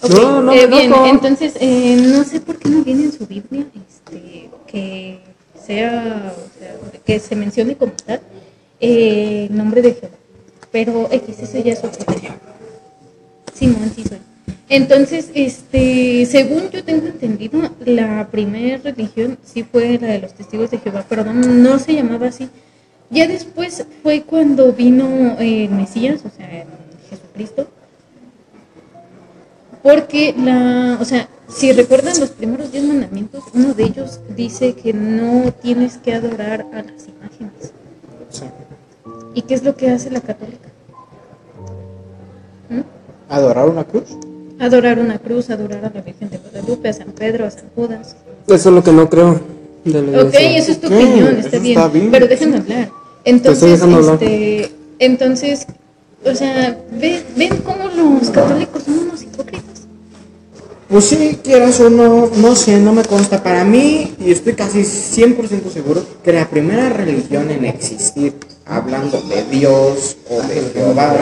Ok, 0.02 0.10
No, 0.10 0.42
no, 0.42 0.52
eh, 0.52 0.66
no, 0.68 0.76
bien, 0.76 0.90
no. 0.90 1.06
entonces 1.06 1.54
eh, 1.60 1.96
no 1.96 2.24
sé 2.24 2.40
por 2.40 2.56
qué 2.58 2.68
no 2.68 2.82
viene 2.82 3.04
en 3.04 3.12
su 3.12 3.26
Biblia 3.26 3.66
este, 3.88 4.50
que 4.66 5.20
sea, 5.64 6.32
o 6.36 6.58
sea, 6.58 7.00
que 7.04 7.20
se 7.20 7.36
mencione 7.36 7.76
como 7.76 7.92
tal 8.04 8.20
eh, 8.80 9.46
el 9.48 9.56
nombre 9.56 9.80
de 9.82 9.94
Jehová. 9.94 10.16
Pero 10.72 11.08
X, 11.12 11.38
eso 11.40 11.58
ya 11.62 11.72
es 11.74 11.84
otro 11.84 12.04
tema. 12.04 12.36
Simón, 13.54 13.92
sí 13.94 14.02
soy. 14.08 14.18
Entonces, 14.68 15.30
este, 15.34 16.24
según 16.26 16.70
yo 16.70 16.82
tengo 16.82 17.06
entendido, 17.06 17.60
la 17.84 18.28
primera 18.30 18.78
religión 18.78 19.38
sí 19.44 19.64
fue 19.64 19.98
la 20.00 20.08
de 20.08 20.20
los 20.20 20.32
testigos 20.32 20.70
de 20.70 20.78
Jehová, 20.78 21.04
pero 21.08 21.24
no, 21.24 21.34
no 21.34 21.78
se 21.78 21.92
llamaba 21.92 22.28
así. 22.28 22.48
Ya 23.12 23.28
después 23.28 23.84
fue 24.02 24.22
cuando 24.22 24.72
vino 24.72 25.36
eh, 25.38 25.66
el 25.66 25.70
Mesías, 25.70 26.22
o 26.24 26.30
sea, 26.34 26.64
Jesucristo, 27.10 27.66
porque 29.82 30.34
la, 30.38 30.96
o 31.00 31.04
sea, 31.04 31.28
si 31.48 31.72
recuerdan 31.72 32.18
los 32.20 32.30
primeros 32.30 32.72
diez 32.72 32.84
mandamientos, 32.84 33.44
uno 33.52 33.74
de 33.74 33.84
ellos 33.84 34.20
dice 34.34 34.72
que 34.74 34.94
no 34.94 35.52
tienes 35.52 35.98
que 35.98 36.14
adorar 36.14 36.64
a 36.72 36.76
las 36.76 37.06
imágenes. 37.08 37.72
¿Y 39.34 39.42
qué 39.42 39.54
es 39.54 39.62
lo 39.62 39.76
que 39.76 39.90
hace 39.90 40.10
la 40.10 40.20
católica? 40.20 40.68
¿Mm? 42.70 42.80
¿Adorar 43.28 43.68
una 43.68 43.84
cruz? 43.84 44.04
Adorar 44.58 44.98
una 44.98 45.18
cruz, 45.18 45.50
adorar 45.50 45.84
a 45.84 45.90
la 45.92 46.00
Virgen 46.00 46.30
de 46.30 46.38
Guadalupe, 46.38 46.88
a 46.88 46.92
San 46.94 47.12
Pedro, 47.12 47.44
a 47.46 47.50
San 47.50 47.68
Judas. 47.74 48.16
Eso 48.46 48.68
es 48.70 48.74
lo 48.74 48.82
que 48.82 48.92
no 48.92 49.10
creo 49.10 49.38
de 49.84 50.02
la 50.02 50.22
Ok, 50.22 50.28
iglesia. 50.34 50.56
eso 50.58 50.72
es 50.72 50.80
tu 50.80 50.86
opinión, 50.86 51.28
eso 51.36 51.38
está 51.48 51.58
bien, 51.58 51.76
está 51.78 51.88
bien. 51.88 52.10
Pero 52.10 52.26
déjenme 52.28 52.56
hablar. 52.58 52.90
Entonces, 53.24 53.80
este, 53.82 54.72
entonces, 54.98 55.66
o 56.24 56.34
sea, 56.34 56.78
ve- 56.92 57.22
ven 57.36 57.56
cómo 57.58 57.84
los 57.88 58.30
católicos 58.30 58.82
son 58.84 58.98
unos 58.98 59.22
hipócritas. 59.22 59.62
Pues 60.88 61.04
sí, 61.06 61.38
quieras 61.42 61.80
o 61.80 61.88
no, 61.88 62.30
no 62.36 62.54
sé, 62.54 62.78
no 62.78 62.92
me 62.92 63.02
consta. 63.04 63.42
Para 63.42 63.64
mí, 63.64 64.14
y 64.18 64.30
estoy 64.30 64.52
casi 64.54 64.80
100% 64.84 65.70
seguro, 65.72 66.04
que 66.22 66.32
la 66.32 66.48
primera 66.50 66.88
religión 66.90 67.50
en 67.50 67.64
existir, 67.64 68.34
hablando 68.66 69.20
de 69.22 69.44
Dios 69.44 70.16
o 70.28 70.42
de 70.42 70.60
Jehová, 70.74 71.14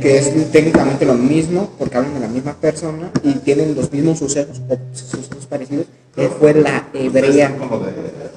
que 0.00 0.18
es 0.18 0.50
técnicamente 0.52 1.04
lo 1.04 1.14
mismo, 1.14 1.68
porque 1.78 1.96
hablan 1.98 2.14
de 2.14 2.20
la 2.20 2.28
misma 2.28 2.54
persona 2.54 3.10
y 3.22 3.32
tienen 3.34 3.74
los 3.74 3.92
mismos 3.92 4.18
sucesos 4.20 4.60
o 4.68 4.76
sucesos 4.96 5.46
parecidos, 5.48 5.86
que 6.16 6.28
fue 6.28 6.54
la 6.54 6.88
hebrea. 6.94 7.54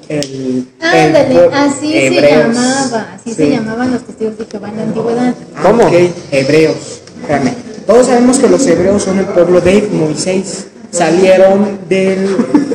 El, 0.08 0.66
Ándale, 0.80 1.34
el- 1.46 1.52
así 1.52 1.92
se 1.92 2.20
llamaba, 2.20 3.06
así 3.14 3.34
se 3.34 3.50
llamaban 3.50 3.92
los 3.92 4.02
testigos 4.02 4.38
de 4.38 4.44
Jehová 4.46 4.68
en 4.68 4.76
la 4.76 4.82
antigüedad. 4.84 5.34
Ah, 5.56 5.62
¿Cómo? 5.64 5.84
ok, 5.84 5.92
hebreos. 6.30 7.00
Espérame. 7.20 7.54
Todos 7.86 8.06
sabemos 8.06 8.38
que 8.38 8.48
los 8.48 8.66
hebreos 8.66 9.02
son 9.02 9.18
el 9.18 9.26
pueblo 9.26 9.60
de 9.60 9.88
Moisés. 9.92 10.66
Salieron 10.90 11.78
del 11.88 12.26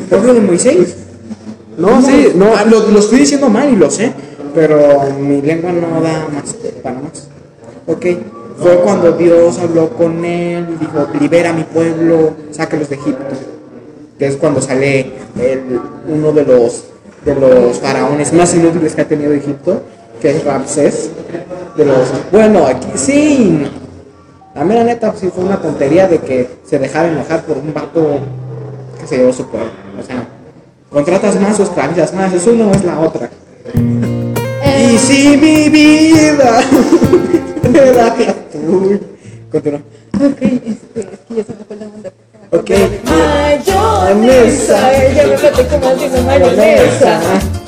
pueblo 0.09 0.33
de 0.33 0.41
Moisés. 0.41 0.95
No, 1.77 2.01
sí, 2.01 2.27
no. 2.35 2.53
Ah, 2.55 2.65
lo, 2.65 2.87
lo 2.89 2.99
estoy 2.99 3.19
diciendo 3.19 3.49
mal 3.49 3.71
y 3.71 3.75
lo 3.77 3.89
sé, 3.89 4.11
pero 4.53 5.01
mi 5.19 5.41
lengua 5.41 5.71
no 5.71 6.01
da 6.01 6.27
más 6.33 6.53
para 6.83 6.95
más. 6.99 7.27
Ok, 7.87 8.05
fue 8.61 8.75
cuando 8.81 9.13
Dios 9.13 9.57
habló 9.57 9.89
con 9.91 10.23
él 10.25 10.65
y 10.75 10.79
dijo, 10.79 11.07
libera 11.19 11.49
a 11.51 11.53
mi 11.53 11.63
pueblo, 11.63 12.33
sácalos 12.51 12.89
de 12.89 12.95
Egipto. 12.95 13.23
Que 14.19 14.27
es 14.27 14.35
cuando 14.35 14.61
sale 14.61 15.13
el- 15.39 15.79
uno 16.07 16.31
de 16.31 16.43
los, 16.45 16.83
de 17.25 17.35
los 17.35 17.79
faraones 17.79 18.33
más 18.33 18.53
inútiles 18.55 18.95
que 18.95 19.01
ha 19.01 19.07
tenido 19.07 19.33
Egipto, 19.33 19.83
que 20.21 20.31
es 20.31 20.43
Ramsés. 20.43 21.09
De 21.77 21.85
los, 21.85 22.09
bueno, 22.31 22.65
aquí 22.65 22.87
sí. 22.95 23.65
La 24.53 24.65
mera 24.65 24.83
neta 24.83 25.13
sí 25.15 25.29
fue 25.33 25.45
una 25.45 25.61
tontería 25.61 26.07
de 26.07 26.19
que 26.19 26.49
se 26.65 26.77
dejara 26.77 27.07
enojar 27.07 27.43
por 27.43 27.57
un 27.57 27.73
vato 27.73 28.19
que 28.99 29.07
se 29.07 29.17
llevó 29.17 29.31
su 29.31 29.47
pueblo. 29.47 29.69
O 29.99 30.03
sea, 30.03 30.27
contratas 30.89 31.39
más 31.39 31.59
o 31.59 31.63
esclavizas 31.63 32.13
más, 32.13 32.33
eso 32.33 32.51
no 32.51 32.71
es 32.71 32.83
la 32.83 32.99
otra. 32.99 33.29
Eh, 33.73 34.91
Y 34.93 34.97
si 34.97 35.37
mi 35.37 35.69
vida 35.69 36.61
era 37.73 38.03
la 38.07 38.15
tuya. 38.15 38.99
Continúa. 39.51 39.79
Ok, 40.15 40.41
este, 40.41 40.99
es 40.99 41.19
que 41.27 41.35
ya 41.35 41.43
se 41.43 41.53
me 41.53 41.63
fue 41.65 41.75
la 41.77 41.85
onda. 41.85 42.11
Ok. 42.51 42.69
Mayonesa, 43.05 44.91
ya 45.13 45.27
me 45.27 45.67
como 45.67 45.87
haciendo 45.87 46.21
mayonesa. 46.23 47.19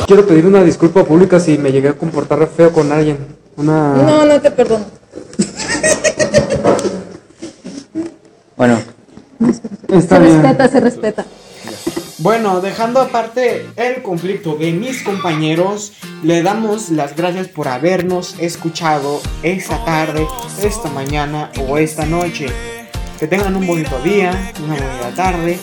Quiero 0.06 0.28
pedir 0.28 0.46
una 0.46 0.64
disculpa 0.64 1.06
pública 1.06 1.40
si 1.40 1.58
me 1.58 1.72
llegué 1.72 1.90
a 1.90 1.94
comportar 1.94 2.48
feo 2.56 2.72
con 2.74 2.92
alguien. 2.92 3.18
Una. 3.56 3.94
No, 3.94 4.26
no 4.26 4.42
te 4.42 4.52
perdono. 4.52 4.86
Bueno, 8.58 8.80
Está 9.90 10.18
se 10.18 10.24
bien. 10.24 10.42
respeta, 10.42 10.68
se 10.70 10.80
respeta. 10.80 11.26
Bueno, 12.20 12.62
dejando 12.62 13.02
aparte 13.02 13.66
el 13.76 14.02
conflicto 14.02 14.56
de 14.56 14.72
mis 14.72 15.04
compañeros, 15.04 15.94
le 16.24 16.42
damos 16.44 16.90
las 16.90 17.16
gracias 17.16 17.48
por 17.48 17.68
habernos 17.68 18.36
escuchado 18.40 19.22
esta 19.44 19.84
tarde, 19.86 20.26
esta 20.62 20.90
mañana 20.90 21.52
o 21.68 21.78
esta 21.78 22.06
noche. 22.06 22.48
Que 23.24 23.28
tengan 23.30 23.56
un 23.56 23.66
bonito 23.66 23.98
día, 24.02 24.52
una 24.62 24.74
bonita 24.76 25.12
tarde, 25.16 25.58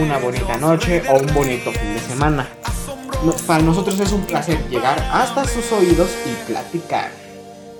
una 0.00 0.16
bonita 0.16 0.56
noche 0.56 1.02
o 1.10 1.16
un 1.16 1.34
bonito 1.34 1.70
fin 1.70 1.92
de 1.92 2.00
semana. 2.00 2.48
No- 3.22 3.34
Para 3.46 3.62
nosotros 3.62 4.00
es 4.00 4.12
un 4.12 4.22
placer 4.22 4.66
llegar 4.70 4.98
hasta 5.12 5.44
sus 5.46 5.70
oídos 5.72 6.08
y 6.24 6.50
platicar. 6.50 7.10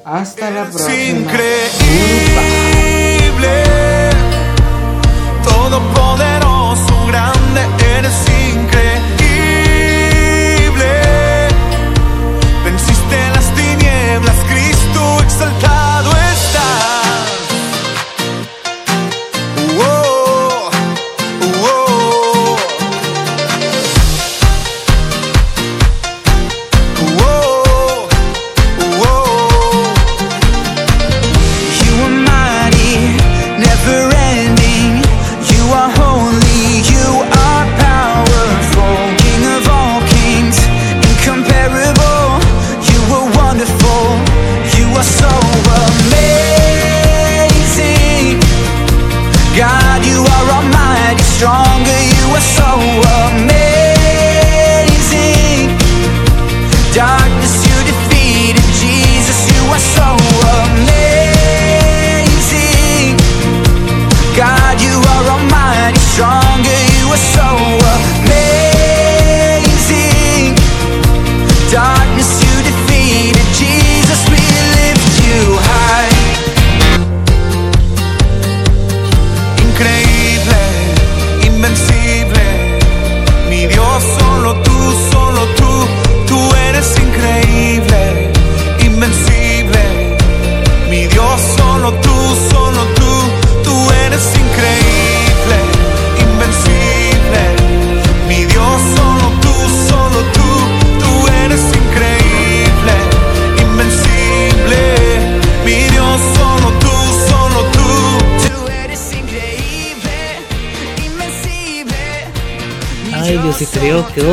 Hasta 0.05 0.51
la 0.51 0.65
próxima. 0.67 0.93
increíble, 0.93 2.56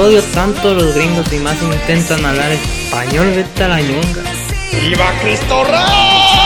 odio 0.04 0.22
tanto 0.34 0.70
a 0.70 0.74
los 0.74 0.94
gringos 0.96 1.32
y 1.32 1.38
más 1.38 1.62
intentan 1.62 2.26
hablar 2.26 2.52
español, 2.52 3.32
vete 3.36 3.64
a 3.64 3.68
la 3.70 3.82
ñonga. 3.82 4.24
¡Viva 4.82 5.14
Cristo 5.22 5.64
Rey! 5.64 6.43